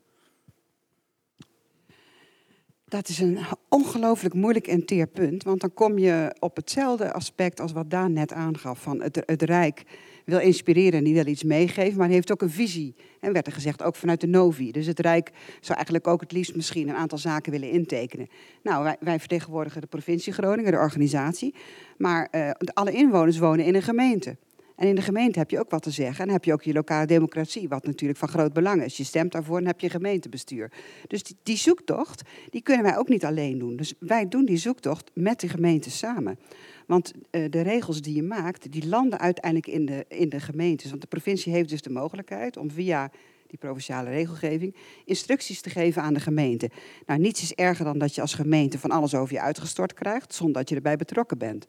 [2.90, 3.38] Dat is een
[3.68, 5.42] ongelooflijk moeilijk en teer punt.
[5.42, 8.82] Want dan kom je op hetzelfde aspect als wat Daan net aangaf.
[8.82, 9.82] Van het, het Rijk
[10.24, 12.94] wil inspireren en die wil iets meegeven, maar heeft ook een visie.
[13.20, 14.70] En werd er gezegd, ook vanuit de Novi.
[14.70, 15.30] Dus het Rijk
[15.60, 18.28] zou eigenlijk ook het liefst misschien een aantal zaken willen intekenen.
[18.62, 21.54] Nou, wij, wij vertegenwoordigen de provincie Groningen, de organisatie.
[21.96, 24.36] Maar eh, alle inwoners wonen in een gemeente.
[24.80, 26.26] En in de gemeente heb je ook wat te zeggen.
[26.26, 28.96] En heb je ook je lokale democratie, wat natuurlijk van groot belang is.
[28.96, 30.72] Je stemt daarvoor en heb je gemeentebestuur.
[31.06, 33.76] Dus die, die zoektocht, die kunnen wij ook niet alleen doen.
[33.76, 36.38] Dus wij doen die zoektocht met de gemeente samen.
[36.86, 40.90] Want eh, de regels die je maakt, die landen uiteindelijk in de, in de gemeentes.
[40.90, 43.10] Want de provincie heeft dus de mogelijkheid om via
[43.46, 46.70] die provinciale regelgeving, instructies te geven aan de gemeente.
[47.06, 50.34] Nou, niets is erger dan dat je als gemeente van alles over je uitgestort krijgt,
[50.34, 51.66] zonder dat je erbij betrokken bent.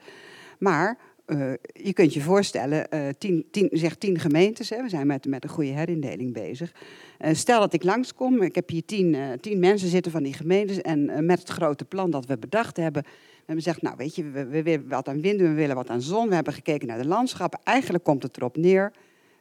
[0.62, 0.98] Maar
[1.32, 5.44] eh, je kunt je voorstellen, eh tien, zeg tien gemeentes, hè, we zijn met, met
[5.44, 6.74] een goede herindeling bezig.
[7.18, 11.26] Eh, stel dat ik langskom, ik heb hier tien, mensen zitten van die gemeentes en
[11.26, 13.10] met het grote plan dat we bedacht hebben, we
[13.46, 16.02] hebben gezegd, nou weet je, we, we willen wat aan wind, we willen wat aan
[16.02, 17.60] zon, we hebben gekeken naar de landschappen.
[17.64, 18.92] Eigenlijk komt het erop neer,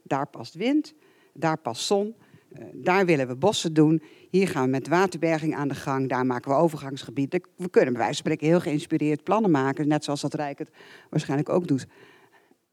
[0.03, 0.95] daar past wind,
[1.33, 2.15] daar past zon,
[2.73, 4.03] daar willen we bossen doen.
[4.31, 6.09] Hier gaan we met waterberging aan de gang.
[6.09, 7.41] Daar maken we overgangsgebieden.
[7.57, 9.89] We kunnen bij wijze van spreken heel geïnspireerd plannen maken.
[9.89, 10.71] Net zoals dat Rijk het
[11.11, 11.87] waarschijnlijk ook doet.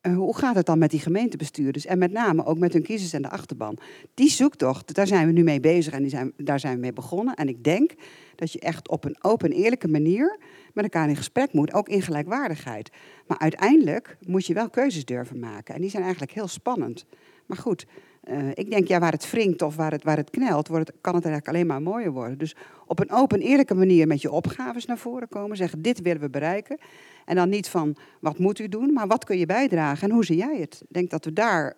[0.01, 1.85] Eh, hoe gaat het dan met die gemeentebestuurders?
[1.85, 3.77] En met name ook met hun kiezers en de achterban.
[4.13, 6.93] Die zoektocht, daar zijn we nu mee bezig en die zijn, daar zijn we mee
[6.93, 7.35] begonnen.
[7.35, 7.91] En ik denk
[8.35, 10.39] dat je echt op een open, eerlijke manier
[10.73, 11.73] met elkaar in gesprek moet.
[11.73, 12.91] Ook in gelijkwaardigheid.
[13.27, 15.75] Maar uiteindelijk moet je wel keuzes durven maken.
[15.75, 17.05] En die zijn eigenlijk heel spannend.
[17.45, 17.85] Maar goed,
[18.27, 21.15] eh, ik denk, ja, waar het wringt of waar het, waar het knelt, wordt kan
[21.15, 22.37] het eigenlijk alleen maar mooier worden.
[22.37, 22.55] Dus
[22.85, 25.57] op een open, eerlijke manier met je opgaves naar voren komen.
[25.57, 26.77] Zeggen, dit willen we bereiken.
[27.25, 30.25] En dan niet van, wat moet u doen, maar wat kun je bijdragen en hoe
[30.25, 30.81] zie jij het?
[30.81, 31.73] Ik denk dat we daar...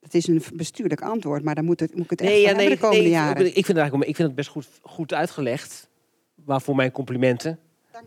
[0.00, 2.78] Het is een bestuurlijk antwoord, maar dan moet, het, moet ik het echt hebben de
[2.78, 3.46] komende nee, jaren.
[3.46, 5.88] Ik, vind het eigenlijk, ik vind het best goed, goed uitgelegd.
[6.34, 7.58] Waarvoor mijn complimenten.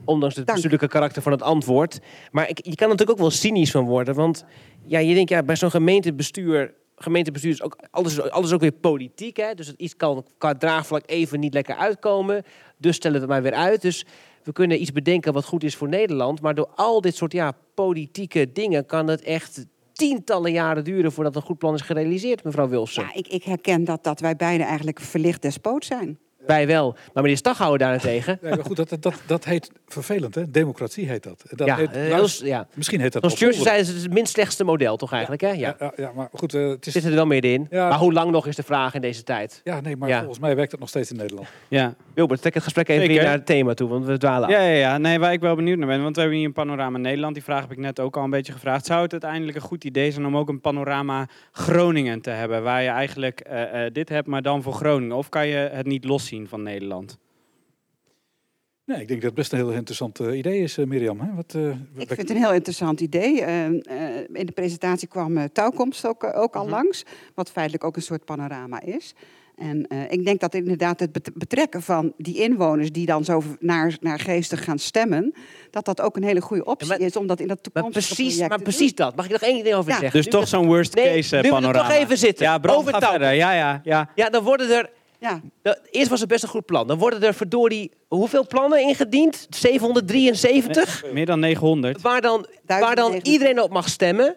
[0.05, 1.99] Ondanks het bestuurlijke karakter van het antwoord.
[2.31, 4.15] Maar ik, je kan er natuurlijk ook wel cynisch van worden.
[4.15, 4.45] Want
[4.85, 6.73] ja, je denkt, ja, bij zo'n gemeentebestuur...
[6.99, 9.37] Gemeentebestuur is ook alles, alles ook weer politiek.
[9.37, 9.53] Hè?
[9.53, 12.43] Dus iets kan qua draagvlak even niet lekker uitkomen.
[12.77, 13.81] Dus stellen we het maar weer uit.
[13.81, 14.05] Dus
[14.43, 16.41] we kunnen iets bedenken wat goed is voor Nederland.
[16.41, 21.35] Maar door al dit soort ja, politieke dingen kan het echt tientallen jaren duren voordat
[21.35, 23.03] een goed plan is gerealiseerd, mevrouw Wilson.
[23.03, 26.19] Ja, ik, ik herken dat, dat wij beiden eigenlijk verlicht despoot zijn.
[26.47, 26.95] Wij wel.
[27.13, 28.39] Maar meneer Staghouwer daarentegen.
[28.41, 30.51] Ja, maar goed, dat, dat, dat heet vervelend, hè?
[30.51, 31.43] Democratie heet dat.
[31.49, 32.67] dat Ja, heet, eh, nou, ja.
[32.73, 35.49] Misschien heet dat wel Churchill zei, is het het minst slechtste model toch eigenlijk, hè?
[35.51, 35.75] Ja.
[35.79, 36.93] Ja, ja, maar goed, eh, het is...
[36.93, 37.67] Zit er wel middenin.
[37.69, 37.89] Ja.
[37.89, 39.61] Maar hoe lang nog is de vraag in deze tijd?
[39.63, 40.17] Ja, nee, maar Ja.
[40.17, 41.47] volgens mij werkt het nog steeds in Nederland.
[41.67, 41.93] Ja.
[42.13, 44.53] Wilbert, trek het gesprek even weer naar het thema toe, want we dwalen af.
[44.53, 44.97] Ja, ja, ja.
[44.97, 47.33] Nee, waar ik wel benieuwd naar ben, want we hebben hier een panorama Nederland.
[47.33, 48.85] Die vraag heb ik net ook al een beetje gevraagd.
[48.85, 52.63] Zou het uiteindelijk een goed idee zijn om ook een panorama Groningen te hebben?
[52.63, 55.15] Waar je eigenlijk eh, eh, dit hebt, maar dan voor Groningen?
[55.15, 57.17] Of kan je het niet loszien van Nederland?
[58.85, 61.19] Nee, ik denk dat het best een heel interessant eh, idee is, eh, Mirjam.
[61.19, 61.33] Hè?
[61.35, 63.33] Wat, eh, Ik vind het een heel interessant idee.
[64.33, 66.71] In de presentatie kwam touwkomst ook, ook al Mhm.
[66.71, 67.03] langs,
[67.35, 69.13] wat feitelijk ook een soort panorama is.
[69.55, 73.43] En eh, ik denk dat inderdaad het bet- betrekken van die inwoners die dan zo
[73.59, 75.33] naar, naar geestig gaan stemmen,
[75.71, 78.31] dat dat ook een hele goede optie is om dat in dat Maar toekomstige precies,
[78.33, 79.15] project maar te precies dat.
[79.15, 79.97] Mag ik nog één ding over Ja.
[79.99, 80.17] zeggen?
[80.17, 81.87] Dus Nu toch zo'n worst Nee, case nu we er panorama.
[81.87, 82.45] toch even zitten.
[82.45, 83.19] Ja, Over touw.
[83.21, 84.09] Ja, ja, ja.
[84.15, 84.89] Ja, dan worden er...
[85.19, 85.41] Ja.
[85.91, 86.87] eerst was het best een goed plan.
[86.87, 87.91] Dan worden er verdorie...
[88.07, 89.47] Hoeveel plannen ingediend?
[89.49, 91.03] 773?
[91.11, 92.01] Meer dan 900.
[92.01, 94.35] Waar dan, waar dan iedereen op mag stemmen.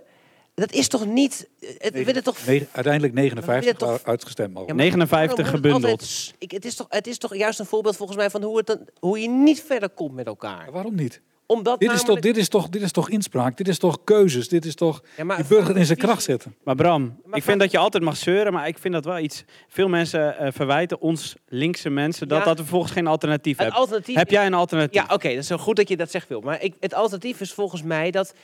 [0.55, 1.49] Dat is toch niet...
[1.79, 2.47] Het, we willen toch...
[2.47, 4.59] Nee, uiteindelijk 59 Maar we willen uitgestemd.
[4.59, 6.01] Ja, maar 59 waarom moet het gebundeld.
[6.01, 8.57] altijd- ik, het, is toch, het is toch juist een voorbeeld volgens mij van hoe,
[8.57, 10.73] het dan, hoe je niet verder komt met elkaar.
[10.73, 11.21] waarom niet?
[11.51, 14.49] Omdat Dit is, toch, dit, is toch, dit is toch inspraak, dit is toch keuzes,
[14.49, 16.55] dit is toch Ja, maar die burger in zijn kracht zetten.
[16.65, 19.45] Maar Bram, ik vind dat je altijd mag zeuren, maar ik vind dat wel iets...
[19.69, 22.45] Veel mensen eh, verwijten ons linkse mensen dat, Ja.
[22.45, 23.81] dat we volgens geen alternatief Het hebben.
[23.81, 24.95] alternatief Heb jij een alternatief?
[24.95, 26.41] Ja, oké, dat is zo goed dat je dat zegt, Wil.
[26.41, 28.35] Maar ik, het alternatief is volgens mij dat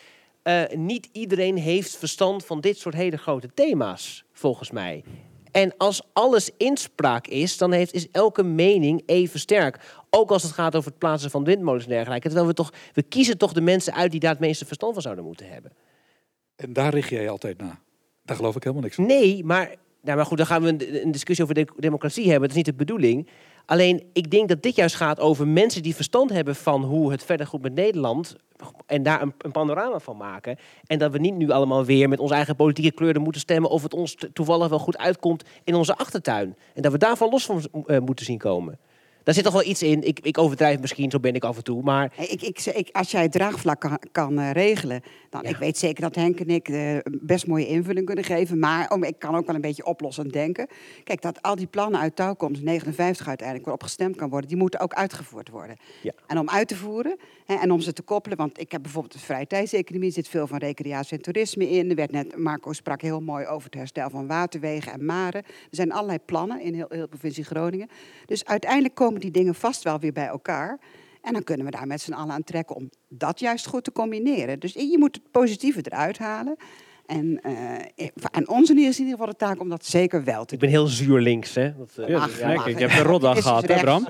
[0.42, 5.04] eh, niet iedereen heeft verstand van dit soort hele grote thema's, volgens mij.
[5.56, 9.80] En als alles inspraak is, dan heeft, is elke mening even sterk.
[10.10, 12.26] Ook als het gaat over het plaatsen van windmolens en dergelijke.
[12.26, 15.02] Terwijl we toch, we kiezen toch de mensen uit die daar het meeste verstand van
[15.02, 15.72] zouden moeten hebben.
[16.56, 17.80] En daar richt jij altijd naar.
[18.22, 19.06] Daar geloof ik helemaal niks van.
[19.06, 22.48] Nee, maar, nou, maar goed, dan gaan we een, een discussie over de democratie hebben.
[22.48, 23.28] Dat is niet de bedoeling.
[23.66, 27.22] Alleen, ik denk dat dit juist gaat over mensen die verstand hebben van hoe het
[27.22, 28.36] verder goed met Nederland.
[28.86, 30.58] En daar een, een panorama van maken.
[30.86, 33.70] En dat we niet nu allemaal weer met onze eigen politieke kleuren moeten stemmen.
[33.70, 36.56] of het ons toevallig wel goed uitkomt in onze achtertuin.
[36.74, 38.78] En dat we daarvan los van eh, moeten zien komen.
[39.26, 40.02] Daar zit toch wel iets in.
[40.02, 41.82] Ik, ik overdrijf misschien, zo ben ik af en toe.
[41.82, 45.78] Maar Ik, ik, ik, als jij het draagvlak kan, kan eh, regelen, dan ik weet
[45.78, 48.58] zeker dat Henk en ik eh, best mooie invulling kunnen geven.
[48.58, 50.68] Maar oh, ik kan ook wel een beetje oplossend denken.
[51.04, 54.80] Kijk, dat al die plannen uit touwkomst, 59 uiteindelijk, waarop gestemd kan worden, die moeten
[54.80, 55.76] ook uitgevoerd worden.
[56.02, 56.12] Ja.
[56.26, 57.16] En om uit te voeren
[57.46, 60.46] en om ze te koppelen, want ik heb bijvoorbeeld de vrije tijdseconomie, er zit veel
[60.46, 61.90] van recreatie en toerisme in.
[61.90, 65.44] Er werd net, Marco sprak heel mooi over het herstel van waterwegen en maren.
[65.44, 67.88] Er zijn allerlei plannen in heel, heel provincie Groningen.
[68.26, 70.78] Dus uiteindelijk komen die dingen vast wel weer bij elkaar.
[71.22, 73.92] En dan kunnen we daar met z'n allen aan trekken om dat juist goed te
[73.92, 74.60] combineren.
[74.60, 76.56] Dus je moet het positieve eruit halen.
[77.06, 80.54] En, eh en onze is in ieder geval de taak om dat zeker wel te
[80.54, 81.76] ik ben heel zuur links, hè.
[81.76, 82.26] Dat, eh, Ja,
[82.56, 83.80] dat Ik heb een rotdag gehad, hè.
[83.80, 84.08] Bram?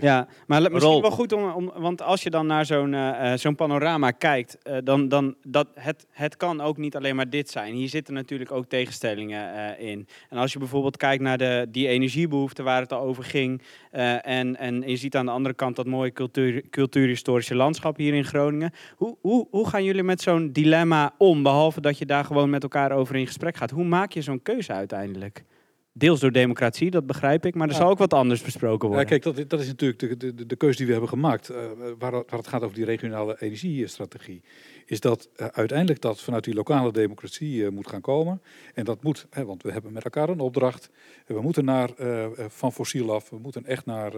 [0.00, 1.00] Ja, maar misschien Rol.
[1.00, 1.72] wel goed om, om...
[1.76, 4.58] Want als je dan naar zo'n eh, eh, zo'n panorama kijkt...
[4.62, 7.74] eh, dan, dan dat het, het kan ook niet alleen maar dit zijn.
[7.74, 10.06] Hier zitten natuurlijk ook tegenstellingen eh, in.
[10.30, 13.62] En als je bijvoorbeeld kijkt naar de, die energiebehoeften waar het al over ging...
[13.96, 18.14] eh, en, en je ziet aan de andere kant dat mooie cultuur, cultuurhistorische landschap hier
[18.14, 18.70] in Groningen.
[18.96, 21.42] Hoe, hoe, hoe gaan jullie met zo'n dilemma om?
[21.42, 23.70] Behalve dat je daar gewoon met elkaar over in gesprek gaat.
[23.70, 25.44] Hoe maak je zo'n keuze uiteindelijk?
[25.92, 27.54] Deels door democratie, dat begrijp ik.
[27.54, 27.78] Maar er Ja.
[27.80, 29.06] zal ook wat anders besproken Ja, worden.
[29.20, 31.48] kijk, dat, dat is natuurlijk de, de, de keuze die we hebben gemaakt.
[31.48, 31.56] eh,
[31.98, 34.42] waar, waar het gaat over die regionale energiestrategie.
[34.86, 38.42] Is dat eh, uiteindelijk dat vanuit die lokale democratie eh, moet gaan komen.
[38.74, 40.90] En dat moet, hè, want we hebben met elkaar een opdracht.
[41.26, 43.30] We moeten naar, eh, van fossiel af.
[43.30, 44.12] We moeten echt naar,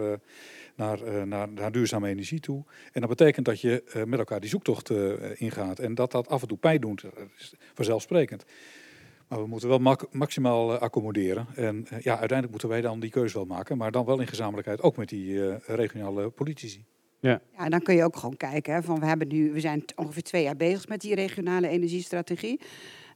[0.75, 2.63] naar, naar, naar duurzame energie toe.
[2.91, 4.89] En dat betekent dat je met elkaar die zoektocht
[5.35, 5.79] ingaat.
[5.79, 8.45] En dat dat af en toe pijn doet, dat is vanzelfsprekend.
[9.27, 11.47] Maar we moeten wel maximaal accommoderen.
[11.55, 13.77] En ja, uiteindelijk moeten wij dan die keuze wel maken.
[13.77, 16.85] Maar dan wel in gezamenlijkheid, ook met die regionale politici.
[17.19, 17.41] Ja.
[17.57, 18.73] Ja, en dan kun je ook gewoon kijken.
[18.73, 22.59] Hè, van we, hebben nu, we zijn ongeveer twee jaar bezig met die regionale energiestrategie.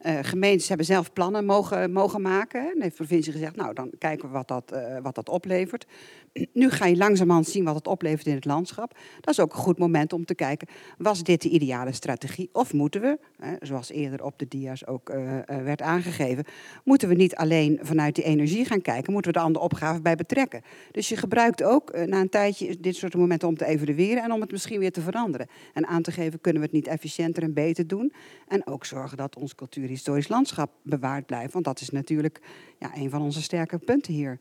[0.04, 2.62] Eh, gemeentes hebben zelf plannen mogen, mogen maken.
[2.62, 5.86] En heeft de provincie gezegd, nou dan kijken we wat dat, eh, wat dat oplevert.
[6.54, 8.98] Nu ga je langzamerhand zien wat het oplevert in het landschap.
[9.20, 12.50] Dat is ook een goed moment om te kijken, was dit de ideale strategie?
[12.54, 16.46] Of moeten we, hè, zoals eerder op de dia's ook eh, werd aangegeven,
[16.84, 20.16] moeten we niet alleen vanuit die energie gaan kijken, moeten we de andere opgaven bij
[20.16, 20.62] betrekken.
[20.92, 24.42] Dus je gebruikt ook na een tijdje dit soort momenten om te evalueren en om
[24.42, 25.48] het misschien weer te veranderen.
[25.74, 28.14] En aan te geven, kunnen we het niet efficiënter en beter doen?
[28.48, 29.56] En ook zorgen dat ons
[29.94, 31.54] cultuurhistorisch landschap bewaard blijft.
[31.54, 32.40] Want dat is natuurlijk
[32.80, 34.40] ja, een van onze sterke punten hier.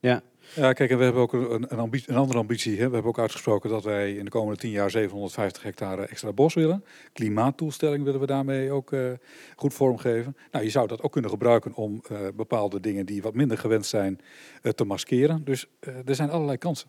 [0.00, 0.22] Ja.
[0.54, 2.72] Ja, kijk, en we hebben ook een, een, ambitie, een andere ambitie.
[2.78, 2.86] Hè.
[2.86, 6.54] We hebben ook uitgesproken dat wij in de komende tien jaar 750 hectare extra bos
[6.54, 6.84] willen.
[7.12, 9.12] Klimaatdoelstelling willen we daarmee ook eh,
[9.56, 10.36] goed vormgeven.
[10.50, 13.90] Nou, je zou dat ook kunnen gebruiken om eh, bepaalde dingen die wat minder gewenst
[13.90, 14.20] zijn
[14.62, 15.44] eh, te maskeren.
[15.44, 16.88] Dus eh, er zijn allerlei kansen.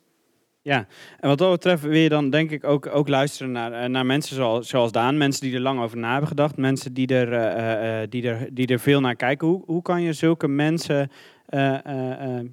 [0.66, 0.88] Ja,
[1.20, 4.06] en wat dat betreft wil je dan denk ik ook, ook luisteren naar, eh, naar
[4.06, 5.18] mensen zoals, zoals Daan.
[5.18, 6.58] Mensen die er lang over na hebben gedacht.
[6.58, 9.48] Mensen die er, eh, eh, die er, die er veel naar kijken.
[9.48, 11.12] Hoe, hoe kan je zulke mensen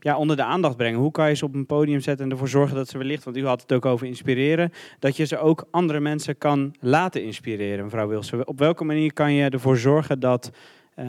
[0.01, 1.01] ja, onder de aandacht brengen?
[1.01, 3.37] Hoe kan je ze op een podium zetten en ervoor zorgen dat ze wellicht, want
[3.37, 7.85] u had het ook over inspireren, dat je ze ook andere mensen kan laten inspireren,
[7.85, 8.47] mevrouw Wilson?
[8.47, 10.51] Op welke manier kan je ervoor zorgen dat,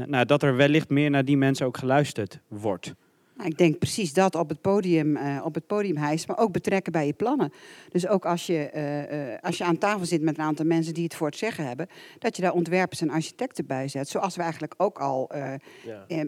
[0.06, 2.94] nou, dat er wellicht meer naar die mensen ook geluisterd wordt?
[3.42, 6.52] Nou, ik denk precies dat op het podium, eh, op het podium hijsen, maar ook
[6.52, 7.54] betrekken bij je plannen.
[7.90, 10.94] Dus ook als je, eh, eh, als je aan tafel zit met een aantal mensen
[10.94, 11.88] die het voor het zeggen hebben,
[12.20, 14.10] dat je daar ontwerpers en architecten bij zet.
[14.10, 15.30] Zoals we eigenlijk ook al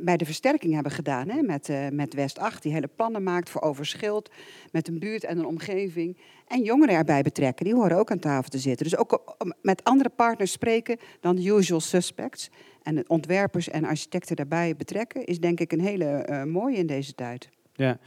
[0.03, 3.61] bij de versterking hebben gedaan hè, met, met West 8, die hele plannen maakt voor
[3.61, 4.31] Overschild,
[4.71, 6.17] met een buurt en een omgeving.
[6.47, 8.85] En jongeren erbij betrekken, die horen ook aan tafel te zitten.
[8.85, 12.49] Dus ook met andere partners spreken dan de usual suspects.
[12.83, 16.87] En de ontwerpers en architecten daarbij betrekken, is denk ik een hele eh, mooie in
[16.87, 17.49] deze tijd.
[17.73, 17.97] Ja.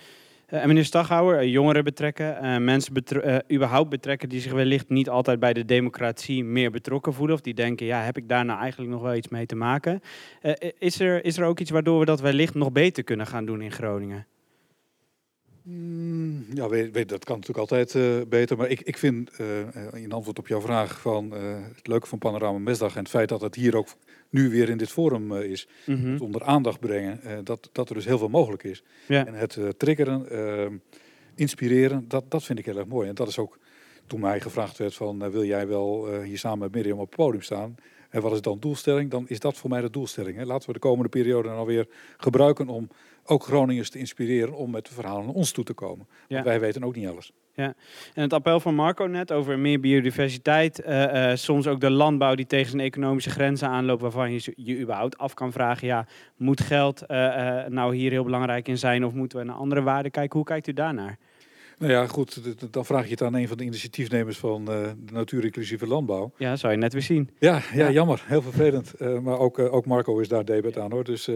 [0.46, 4.88] Eh, en meneer Staghouwer, eh, jongeren betrekken, eh, mensen eh, überhaupt betrekken die zich wellicht
[4.88, 7.34] niet altijd bij de democratie meer betrokken voelen.
[7.34, 10.00] Of die denken, ja, heb ik daar nou eigenlijk nog wel iets mee te maken?
[10.40, 13.46] Eh, is, er, is er ook iets waardoor we dat wellicht nog beter kunnen gaan
[13.46, 14.26] doen in Groningen?
[15.62, 18.56] Mm, Ja, weet, weet, dat kan natuurlijk altijd eh, beter.
[18.56, 21.40] Maar ik, ik vind, eh, eh, in antwoord op jouw vraag, van eh,
[21.76, 23.88] het leuke van Panorama Mesdag en het feit dat het hier ook
[24.30, 26.12] nu weer in dit forum eh, is, Mhm.
[26.12, 28.82] het onder aandacht brengen, eh, dat, dat er dus heel veel mogelijk is.
[29.08, 29.26] Ja.
[29.26, 30.66] En het eh, triggeren, eh,
[31.34, 33.08] inspireren, dat, dat vind ik heel erg mooi.
[33.08, 33.58] En dat is ook
[34.06, 37.42] toen mij gevraagd werd van, wil jij wel hier samen met Mirjam op het podium
[37.42, 37.74] staan?
[38.10, 39.10] En wat is dan doelstelling?
[39.10, 40.36] Dan is dat voor mij de doelstelling.
[40.36, 40.44] Hè.
[40.44, 42.88] Laten we de komende periode dan alweer gebruiken om
[43.24, 46.06] ook Groningers te inspireren om met de verhalen naar ons toe te komen.
[46.08, 46.34] Ja.
[46.34, 47.32] Want wij weten ook niet alles.
[47.56, 47.74] Ja,
[48.14, 52.34] en het appel van Marco net over meer biodiversiteit, eh, eh, soms ook de landbouw
[52.34, 56.60] die tegen zijn economische grenzen aanloopt, waarvan je je überhaupt af kan vragen, ja, moet
[56.60, 60.36] geld eh, nou hier heel belangrijk in zijn of moeten we naar andere waarden kijken?
[60.36, 61.18] Hoe kijkt u daarnaar?
[61.78, 62.40] Nou ja, goed,
[62.72, 66.32] dan vraag je het aan een van de initiatiefnemers van eh, de natuur-inclusieve landbouw.
[66.36, 67.30] Ja, zou je net weer zien.
[67.38, 67.90] Ja, ja, Ja.
[67.90, 68.22] jammer.
[68.26, 68.94] Heel vervelend.
[68.94, 71.04] Eh, maar ook, eh, ook Marco is daar debet aan hoor.
[71.04, 71.30] Dus,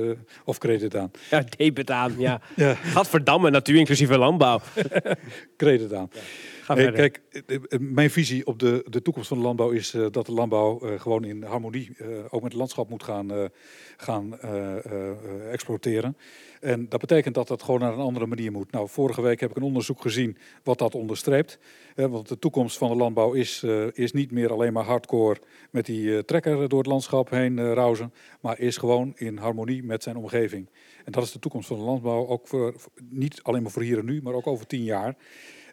[0.44, 1.10] of credit aan.
[1.30, 2.40] Ja, debet aan, ja.
[2.56, 2.74] Ja.
[2.74, 4.60] Gadverdamme, natuur inclusieve landbouw.
[5.56, 6.10] Credit aan.
[6.62, 7.20] Ga Hey, kijk,
[7.80, 11.42] mijn visie op de, de toekomst van de landbouw is dat de landbouw gewoon in
[11.42, 13.30] harmonie ook met het landschap moet gaan,
[13.96, 14.40] gaan
[15.50, 16.16] exploiteren.
[16.60, 18.72] En dat betekent dat dat gewoon naar een andere manier moet.
[18.72, 21.58] Nou, vorige week heb ik een onderzoek gezien wat dat onderstreept.
[21.94, 25.40] Want de toekomst van de landbouw is, eh, is niet meer alleen maar hardcore
[25.70, 30.02] met die eh, trekker door het landschap heen rauzen, maar is gewoon in harmonie met
[30.02, 30.68] zijn omgeving.
[31.04, 32.74] En dat is de toekomst van de landbouw, ook voor-
[33.10, 35.16] niet alleen maar voor hier en nu, maar ook over tien jaar.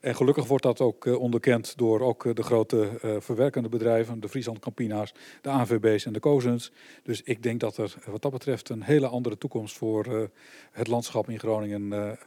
[0.01, 4.19] En gelukkig wordt dat ook eh, onderkend door ook eh, de grote eh, verwerkende bedrijven,
[4.19, 6.71] de Friesland Campina's, de AVB's en de Cozens.
[7.03, 10.29] Dus ik denk dat er wat dat betreft een hele andere toekomst voor
[10.71, 12.17] het landschap in Groningen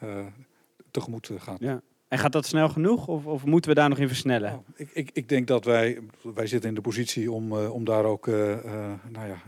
[0.90, 1.60] tegemoet gaat.
[1.60, 1.82] Ja.
[2.08, 4.64] En gaat dat snel genoeg of, of moeten we daar nog in versnellen?
[4.74, 5.98] Ik, ik, ik denk dat wij,
[6.34, 9.42] wij zitten in de positie om, om daar ook nou ja,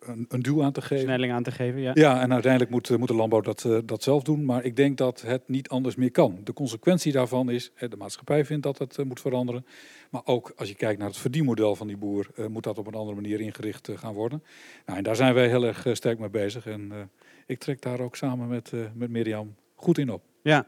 [0.00, 0.96] een, een duw aan te geven.
[0.96, 1.90] Versnelling aan te geven, ja.
[1.94, 4.44] Ja, en uiteindelijk moet, moet de landbouw dat, eh, dat zelf doen.
[4.44, 6.40] Maar ik denk dat het niet anders meer kan.
[6.44, 9.66] De consequentie daarvan is, de maatschappij vindt dat het eh, moet veranderen.
[10.10, 12.86] Maar ook als je kijkt naar het verdienmodel van die boer, eh, moet dat op
[12.86, 14.42] een andere manier ingericht gaan worden.
[14.86, 16.66] Nou, en daar zijn wij heel erg sterk mee bezig.
[16.66, 17.10] En
[17.46, 20.22] ik trek daar ook samen met, met Mirjam goed in op.
[20.42, 20.66] Ja.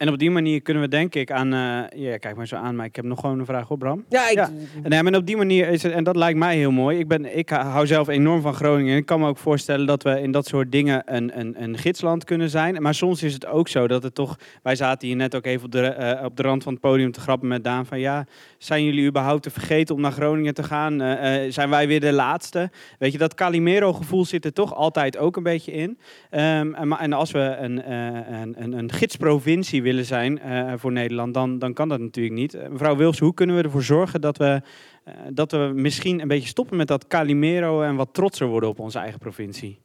[0.00, 1.52] En op die manier kunnen we denk ik aan...
[1.52, 4.04] eh, ja, kijk maar zo aan, maar ik heb nog gewoon een vraag hoor, Bram.
[4.08, 4.48] Ja, ik,
[4.82, 6.98] Nee, en op die manier is het, en dat lijkt mij heel mooi.
[6.98, 8.96] Ik, ben, ik hou zelf enorm van Groningen.
[8.96, 12.24] Ik kan me ook voorstellen dat we in dat soort dingen een, een, een gidsland
[12.24, 12.82] kunnen zijn.
[12.82, 14.38] Maar soms is het ook zo dat het toch.
[14.62, 17.12] Wij zaten hier net ook even op de, eh, op de rand van het podium
[17.12, 17.86] te grappen met Daan.
[17.86, 18.26] Van ja,
[18.58, 21.00] zijn jullie überhaupt te vergeten om naar Groningen te gaan?
[21.00, 22.70] Eh, zijn wij weer de laatste?
[22.98, 25.98] Weet je, dat Calimero-gevoel zit er toch altijd ook een beetje in.
[26.30, 31.34] Ehm, en, en als we een, een, een, een gidsprovincie willen zijn eh, voor Nederland,
[31.34, 32.54] dan, dan kan dat natuurlijk niet.
[32.54, 34.60] Eh, mevrouw Wils, hoe kunnen we ervoor zorgen dat we,
[35.04, 38.78] eh, dat we misschien een beetje stoppen met dat Calimero en wat trotser worden op
[38.78, 39.78] onze eigen provincie?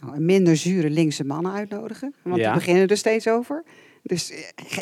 [0.00, 2.14] Nou, minder zure linkse mannen uitnodigen.
[2.22, 2.48] Want Ja.
[2.48, 3.64] we beginnen er steeds over.
[4.02, 4.32] Dus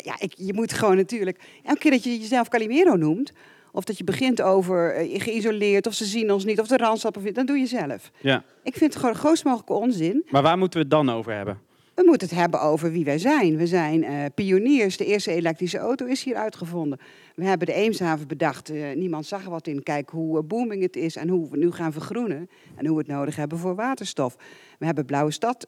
[0.03, 1.39] ja, ik, je moet gewoon natuurlijk...
[1.63, 3.31] Elke keer dat je jezelf Calimero noemt...
[3.71, 5.87] of dat je begint over geïsoleerd...
[5.87, 7.17] of ze zien ons niet, of de Randstad...
[7.17, 8.11] of- dan doe je zelf.
[8.21, 8.43] Ja.
[8.63, 10.25] Ik vind het gewoon grootst mogelijke onzin.
[10.29, 11.59] Maar waar moeten we het dan over hebben?
[11.95, 13.57] We moeten het hebben over wie wij zijn.
[13.57, 14.97] We zijn eh, pioniers.
[14.97, 16.99] De eerste elektrische auto is hier uitgevonden.
[17.35, 18.69] We hebben de Eemshaven bedacht.
[18.69, 19.83] Eh, niemand zag er wat in.
[19.83, 22.49] Kijk hoe eh, booming het is en hoe we nu gaan vergroenen.
[22.75, 24.35] En hoe we het nodig hebben voor waterstof.
[24.79, 25.67] We hebben Blauwe Stad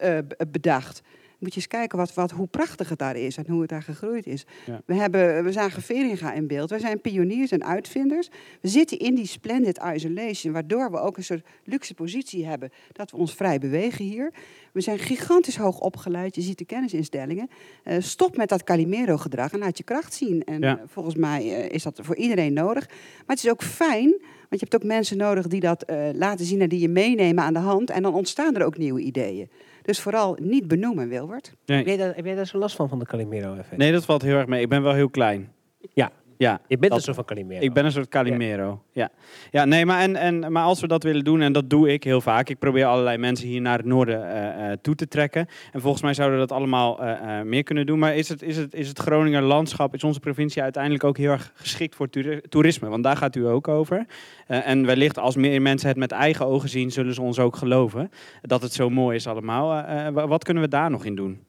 [0.50, 1.02] bedacht.
[1.38, 3.82] Moet je eens kijken wat, wat, hoe prachtig het daar is en hoe het daar
[3.82, 4.46] gegroeid is.
[4.66, 4.80] Ja.
[4.86, 6.70] We, hebben, we zagen Veringa in beeld.
[6.70, 8.28] We zijn pioniers en uitvinders.
[8.60, 13.10] We zitten in die splendid isolation, waardoor we ook een soort luxe positie hebben dat
[13.10, 14.32] we ons vrij bewegen hier.
[14.72, 16.34] We zijn gigantisch hoog opgeleid.
[16.34, 17.48] Je ziet de kennisinstellingen.
[17.84, 20.44] Eh, stop met dat Calimero-gedrag en laat je kracht zien.
[20.44, 20.80] En Ja.
[20.86, 22.86] volgens mij eh, is dat voor iedereen nodig.
[22.88, 24.08] Maar het is ook fijn,
[24.48, 27.44] want je hebt ook mensen nodig die dat eh, laten zien en die je meenemen
[27.44, 27.90] aan de hand.
[27.90, 29.50] En dan ontstaan er ook nieuwe ideeën.
[29.88, 31.52] Dus vooral niet benoemen, Wilbert.
[31.66, 31.76] Nee.
[31.76, 33.76] Heb, jij daar, heb jij daar zo last van, van de Calimero-effect?
[33.76, 34.62] Nee, dat valt heel erg mee.
[34.62, 35.52] Ik ben wel heel klein.
[35.92, 36.10] Ja.
[36.38, 37.60] Ja, Je bent dat- een soort van Calimero.
[37.60, 38.82] Ik ben een soort Calimero.
[38.92, 39.10] Ja,
[39.50, 42.04] ja nee, maar, en, en, maar als we dat willen doen, en dat doe ik
[42.04, 42.48] heel vaak.
[42.48, 45.46] Ik probeer allerlei mensen hier naar het noorden eh, eh, toe te trekken.
[45.72, 47.98] En volgens mij zouden we dat allemaal eh, eh, meer kunnen doen.
[47.98, 51.30] Maar is het, is, het, is het Groninger landschap, is onze provincie uiteindelijk ook heel
[51.30, 52.88] erg geschikt voor toeri- toerisme?
[52.88, 54.06] Want daar gaat u ook over.
[54.46, 57.56] Eh, en wellicht als meer mensen het met eigen ogen zien, zullen ze ons ook
[57.56, 58.10] geloven.
[58.42, 59.66] Dat het zo mooi is allemaal.
[60.12, 61.46] Wa- wat kunnen we daar nog in doen?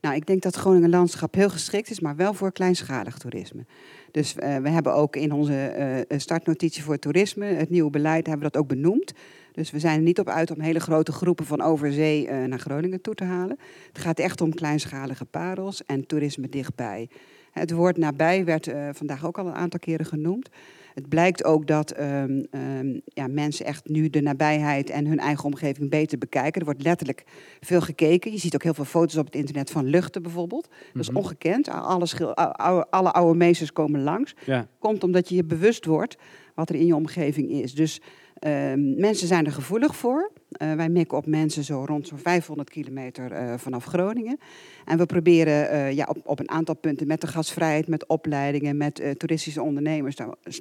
[0.00, 3.64] Nou, ik denk dat Groningen landschap heel geschikt is, maar wel voor kleinschalig toerisme.
[4.10, 8.46] Dus eh, we hebben ook in onze eh, startnotitie voor toerisme, het nieuwe beleid, hebben
[8.46, 9.12] we dat ook benoemd.
[9.52, 12.58] Dus we zijn er niet op uit om hele grote groepen van overzee eh, naar
[12.58, 13.58] Groningen toe te halen.
[13.92, 17.08] Het gaat echt om kleinschalige parels en toerisme dichtbij.
[17.50, 20.48] Het woord nabij werd vandaag ook al een aantal keren genoemd.
[20.94, 25.44] Het blijkt ook dat ehm, ehm, ja, mensen echt nu de nabijheid en hun eigen
[25.44, 26.60] omgeving beter bekijken.
[26.60, 27.24] Er wordt letterlijk
[27.60, 28.32] veel gekeken.
[28.32, 30.68] Je ziet ook heel veel foto's op het internet van luchten bijvoorbeeld.
[30.92, 31.18] Dat is Mhm.
[31.18, 31.68] ongekend.
[31.68, 34.34] Alle, oude, alle oude meesters komen langs.
[34.46, 34.66] Ja.
[34.78, 36.16] Komt omdat je je bewust wordt
[36.54, 37.74] wat er in je omgeving is.
[37.74, 38.00] Dus
[38.38, 40.30] ehm, mensen zijn er gevoelig voor.
[40.60, 44.38] Eh, wij mikken op mensen zo rond zo'n 500 kilometer eh, vanaf Groningen.
[44.84, 48.76] En we proberen eh, ja, op, op een aantal punten met de gasvrijheid, met opleidingen,
[48.76, 50.16] met toeristische ondernemers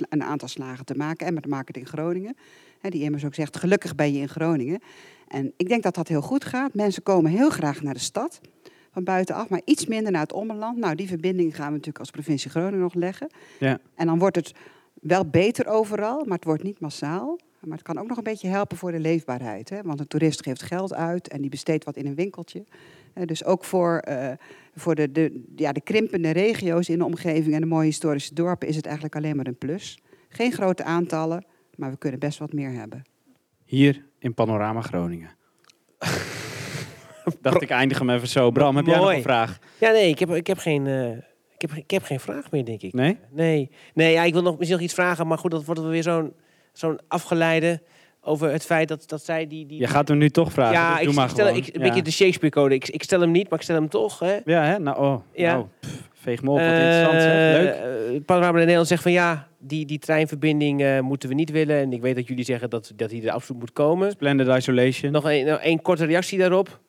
[0.09, 1.27] een aantal slagen te maken.
[1.27, 2.35] En met de marketing Groningen.
[2.79, 4.79] Hè, die immers ook zegt, gelukkig ben je in Groningen.
[5.27, 6.73] En ik denk dat dat heel goed gaat.
[6.73, 8.41] Mensen komen heel graag naar de stad
[8.91, 10.77] van buitenaf, maar iets minder naar het ommeland.
[10.77, 13.29] Nou, die verbinding gaan we natuurlijk als provincie Groningen nog leggen.
[13.59, 13.79] Ja.
[13.95, 14.51] En dan wordt het
[14.93, 17.39] wel beter overal, maar het wordt niet massaal.
[17.59, 19.69] Maar het kan ook nog een beetje helpen voor de leefbaarheid.
[19.69, 19.81] Hè?
[19.81, 22.63] Want een toerist geeft geld uit en die besteedt wat in een winkeltje.
[23.25, 24.31] Dus ook voor, eh,
[24.75, 28.67] voor de, de, ja, de krimpende regio's in de omgeving en de mooie historische dorpen
[28.67, 29.99] is het eigenlijk alleen maar een plus.
[30.29, 31.45] Geen grote aantallen,
[31.75, 33.03] maar we kunnen best wat meer hebben.
[33.65, 35.29] Hier in Panorama Groningen.
[37.41, 38.51] Dacht ik eindig hem even zo.
[38.51, 39.59] Bram, heb jij nog een vraag?
[39.79, 40.87] Ja, nee, ik heb, ik heb geen...
[40.87, 41.11] eh,
[41.53, 42.93] ik heb, ik heb geen vraag meer, denk ik.
[42.93, 43.17] Nee?
[43.29, 46.03] Nee, nee ja, ik wil nog misschien nog iets vragen, maar goed, dat wordt weer
[46.03, 46.33] zo'n
[46.79, 47.81] zo'n afgeleide
[48.21, 49.65] over het feit dat, dat zij die...
[49.65, 50.73] die Je gaat hem nu toch vragen.
[50.73, 51.61] ja, dus ik, doe maar ik stel, gewoon.
[51.61, 52.75] ik, een beetje de Shakespeare-code.
[52.75, 54.19] Ik, ik stel hem niet, maar ik stel hem toch.
[54.19, 54.37] Hè?
[54.45, 54.79] Ja, hè?
[54.79, 55.53] Nou, oh, Ja.
[55.53, 56.57] nou pff, veeg me op.
[56.57, 57.61] Wat interessant zeg.
[57.61, 58.13] Leuk.
[58.15, 61.77] Eh, Panorama de Nederland zegt van ja, die, die treinverbinding eh, moeten we niet willen.
[61.77, 64.11] En ik weet dat jullie zeggen dat, dat die er absoluut moet komen.
[64.11, 65.11] Splendid Isolation.
[65.11, 66.79] Nog een, nog één korte reactie daarop.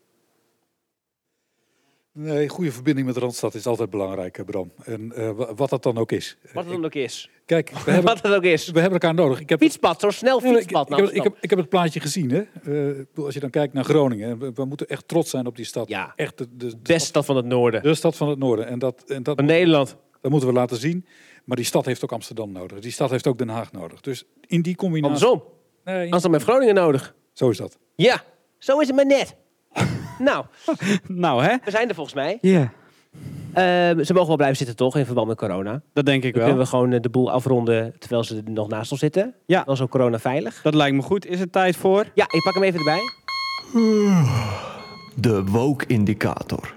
[2.13, 4.73] Nee, goede verbinding met de Randstad is altijd belangrijk, Bram.
[4.85, 6.37] En eh, wa- wat dat dan ook is.
[6.53, 7.31] Wat het dan ook is.
[7.51, 8.71] Kijk, we hebben, Wat het ook is.
[8.71, 9.41] we hebben elkaar nodig.
[9.41, 10.91] Ik heb, Fietspad, zo snel fietspad.
[10.91, 12.31] ik, ik, heb, ik, heb, ik heb het plaatje gezien.
[12.31, 12.43] Hè?
[12.97, 14.39] Eh, als je dan kijkt naar Groningen.
[14.39, 15.89] We, we moeten echt trots zijn op die stad.
[15.89, 16.13] Ja.
[16.17, 17.83] Echt de, de, stad van het noorden.
[17.83, 18.67] De stad van het noorden.
[18.67, 19.97] En dat, en dat, Van Nederland.
[20.21, 21.07] dat moeten we laten zien.
[21.45, 22.79] Maar die stad heeft ook Amsterdam nodig.
[22.79, 24.01] Die stad heeft ook Den Haag nodig.
[24.01, 25.27] Dus in die combinatie...
[25.27, 25.53] Andersom.
[25.85, 27.15] Nee, Amsterdam heeft Groningen nodig.
[27.33, 27.79] zo is dat.
[27.95, 28.23] Ja,
[28.59, 29.37] zo is het maar net.
[30.19, 30.45] nou,
[31.07, 31.57] Nou, hè?
[31.65, 32.39] we zijn er volgens mij.
[32.41, 32.73] Ja.
[33.55, 35.83] Ze mogen wel blijven zitten toch, in verband met corona.
[35.93, 36.43] Dat denk ik Dan wel.
[36.51, 39.35] kunnen we gewoon eh, de boel afronden terwijl ze er nog naast ons zitten.
[39.47, 39.63] Ja.
[39.65, 40.61] Dan zo corona veilig.
[40.63, 41.27] Dat lijkt me goed.
[41.27, 42.05] Is het tijd voor?
[42.15, 43.01] Ja, ik pak hem even erbij.
[45.17, 46.75] De woke-indicator.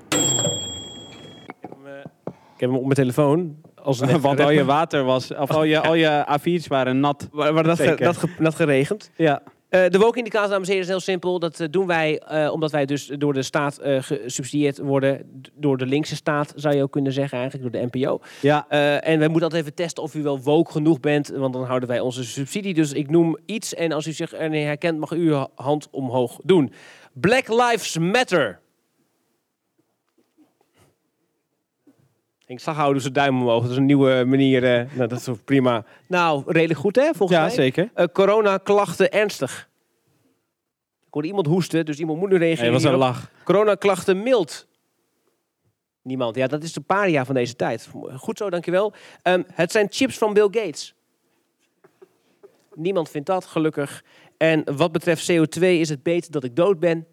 [2.56, 3.56] Ik heb hem op mijn telefoon.
[3.84, 7.28] Als een Want al je water was, of al je, al je A4's waren nat.
[7.32, 7.98] Waar, waar dat, Zeker.
[8.06, 9.12] dat, ge- dat geregend.
[9.16, 9.42] Ja.
[9.74, 11.40] Eh, de woke-indicator, dames en heren, is heel simpel.
[11.40, 15.42] Dat eh, doen wij eh, omdat wij dus door de staat gesubsidieerd worden.
[15.54, 18.22] Door de linkse staat, zou je ook kunnen zeggen, eigenlijk door de NPO.
[18.42, 18.68] Ja.
[19.00, 21.90] En wij moeten altijd even testen of u wel woke genoeg bent, want dan houden
[21.90, 22.74] wij onze subsidie.
[22.74, 26.40] Dus ik noem iets en als u zich erin herkent, mag u uw hand omhoog
[26.44, 26.74] doen.
[27.14, 28.60] Black Lives Matter.
[32.46, 33.62] Ik zag houden ze duim omhoog.
[33.62, 34.64] Dat is een nieuwe manier.
[34.80, 35.86] eh, nou, dat is prima.
[36.08, 37.54] Nou, redelijk goed hè, volgens Ja, mij.
[37.56, 37.90] zeker.
[37.94, 39.70] Eh, corona-klachten ernstig.
[41.08, 42.72] Ik hoorde iemand hoesten, dus iemand moet nu reageren.
[42.72, 43.30] Nee, was een lach.
[43.44, 44.68] Corona-klachten mild.
[46.02, 46.36] Niemand.
[46.36, 47.90] Ja, dat is de paria van deze tijd.
[48.16, 48.94] Goed zo, dankjewel.
[49.22, 50.96] Ehm het zijn chips van Bill Gates.
[52.76, 54.04] Niemand vindt dat, gelukkig.
[54.38, 57.08] En wat betreft CO2 is het beter dat ik dood ben.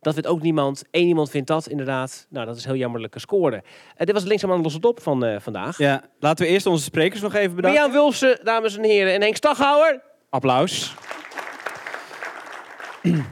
[0.00, 0.82] Dat vindt ook niemand.
[0.90, 2.26] Eén iemand vindt dat, inderdaad.
[2.30, 3.56] Nou, dat is heel jammerlijke score.
[3.56, 5.78] Eh, dit was linksaam aan losse dop van eh, vandaag.
[5.78, 7.80] Ja, laten we eerst onze sprekers nog even bedanken.
[7.80, 9.14] Mirjam Wulfsen, dames en heren.
[9.14, 10.02] En Henk Staghouwer.
[10.30, 10.94] Applaus.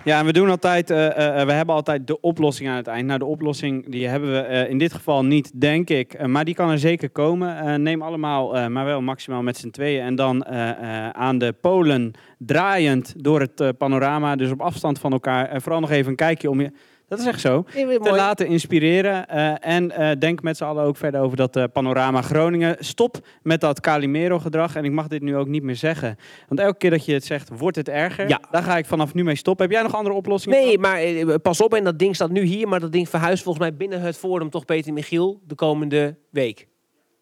[0.05, 3.07] Ja, en we doen altijd, eh, eh, we hebben altijd de oplossing aan het eind.
[3.07, 6.15] Nou, de oplossing die hebben we eh, in dit geval niet, denk ik.
[6.15, 7.59] Eh, maar die kan er zeker komen.
[7.59, 10.03] Eh, neem allemaal, eh, maar wel maximaal met z'n tweeën.
[10.05, 14.37] En dan eh, eh, aan de polen draaiend door het eh, panorama.
[14.37, 15.49] Dus op afstand van elkaar.
[15.49, 16.71] En vooral nog even een kijkje om je...
[17.09, 17.63] Dat is echt zo.
[17.63, 18.11] Te mooi.
[18.17, 19.29] laten inspireren.
[19.29, 22.77] eh, en eh, denk met z'n allen ook verder over dat eh, panorama Groningen.
[22.79, 24.77] Stop met dat Calimero-gedrag.
[24.77, 26.17] En ik mag dit nu ook niet meer zeggen.
[26.49, 28.29] Want elke keer dat je het zegt, wordt het erger.
[28.29, 28.41] Ja.
[28.51, 29.65] Daar ga ik vanaf nu mee stoppen.
[29.67, 30.59] Heb jij nog andere oplossingen?
[30.59, 31.01] Nee, maar
[31.39, 31.75] pas op.
[31.75, 32.69] En dat ding staat nu hier.
[32.69, 36.69] Maar dat ding verhuist volgens mij binnen het forum toch Peter Michiel de komende week.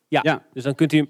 [0.08, 0.42] Ja, Ja.
[0.52, 0.96] dus dan kunt u...
[0.96, 1.08] hem-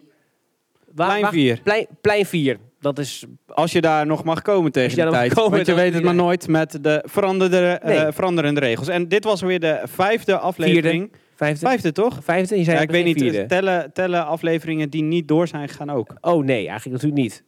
[0.94, 1.60] Wa- Plein wacht, 4.
[1.62, 2.56] Plein, plein 4.
[2.80, 3.24] Dat is...
[3.46, 5.34] Als je daar nog mag komen tegen de tijd.
[5.34, 8.88] komen, Want je weet het maar nooit met de veranderde, eh, veranderende regels.
[8.88, 11.12] En dit was weer de vijfde aflevering.
[11.34, 11.66] Vijfde.
[11.66, 12.18] Vijfde, toch?
[12.22, 12.58] Vijfde?
[12.58, 13.20] Je zei Ja, ik weet niet.
[13.20, 13.46] Vierde.
[13.46, 16.14] Tellen, tellen afleveringen die niet door zijn gegaan ook.
[16.20, 17.44] Oh nee, eigenlijk natuurlijk niet.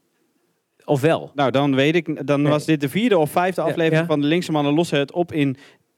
[0.84, 1.30] Of wel?
[1.34, 2.26] Nou, dan weet ik.
[2.26, 2.50] Dan Nee.
[2.52, 4.06] was dit de vierde of vijfde aflevering ja.
[4.06, 5.56] van de Linkse Mannen lossen het op in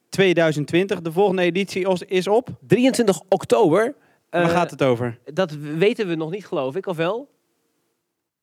[0.09, 1.01] 2020.
[1.01, 2.49] De volgende editie is- is op.
[2.67, 3.95] 23 oktober.
[4.31, 5.19] Waar Eh, gaat het over?
[5.25, 7.29] Dat weten we nog niet, geloof ik, of wel?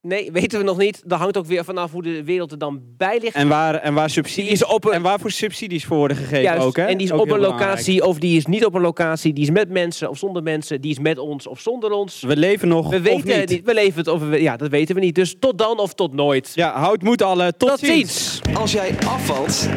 [0.08, 1.02] Nee, weten we nog niet.
[1.06, 3.36] Dat hangt ook weer vanaf hoe de wereld er dan bij ligt.
[3.36, 6.84] En waar, en waar subsidies op en waarvoor subsidies voor worden gegeven Juist, ook, hè?
[6.86, 7.70] en die is Ook op een belangrijk.
[7.70, 9.34] locatie of die is niet op een locatie.
[9.34, 10.82] Die is met mensen of zonder mensen.
[10.82, 12.22] Die is met ons of zonder ons.
[12.22, 13.50] We leven nog We of weten het niet.
[13.50, 13.66] niet.
[13.66, 15.16] We leven het of we, ja, dat weten we niet.
[15.16, 16.52] Dus tot dan of tot nooit.
[16.56, 17.54] Ja, houd moed alle.
[17.58, 18.40] Tot, Tot ziens.
[18.54, 19.70] Als jij afvalt,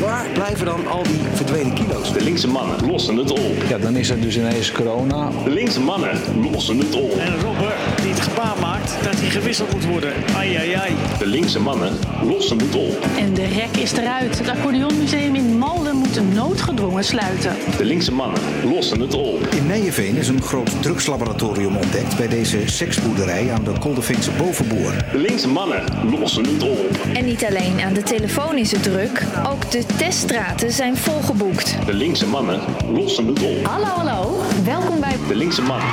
[0.00, 2.12] waar blijven dan al die verdwenen kilo's?
[2.12, 3.40] De linkse mannen lossen het op.
[3.68, 5.30] Ja, dan is er dus ineens corona.
[5.44, 6.10] De linkse mannen
[6.52, 7.12] lossen het op.
[7.12, 8.69] En Robber die het gebaar maakt
[9.02, 10.12] dat hij gewisseld moet worden.
[10.36, 10.92] Ai, ai, ai.
[11.18, 13.06] De linkse mannen lossen het op.
[13.18, 14.38] En de rek is eruit.
[14.38, 17.56] Het accordeonmuseum in Malden moet noodgedwongen sluiten.
[17.76, 19.46] De linkse mannen lossen het op.
[19.46, 24.92] In Nijenveen is een groot drugslaboratorium ontdekt bij deze seksboerderij aan de Koldeveense Bovenboer.
[25.12, 26.98] De linkse mannen lossen het op.
[27.14, 31.76] En niet alleen aan de telefoon is het druk, ook de teststraten zijn volgeboekt.
[31.86, 32.60] De linkse mannen
[32.92, 33.66] lossen het op.
[33.66, 34.40] Hallo, hallo.
[34.64, 35.88] Welkom bij De linkse mannen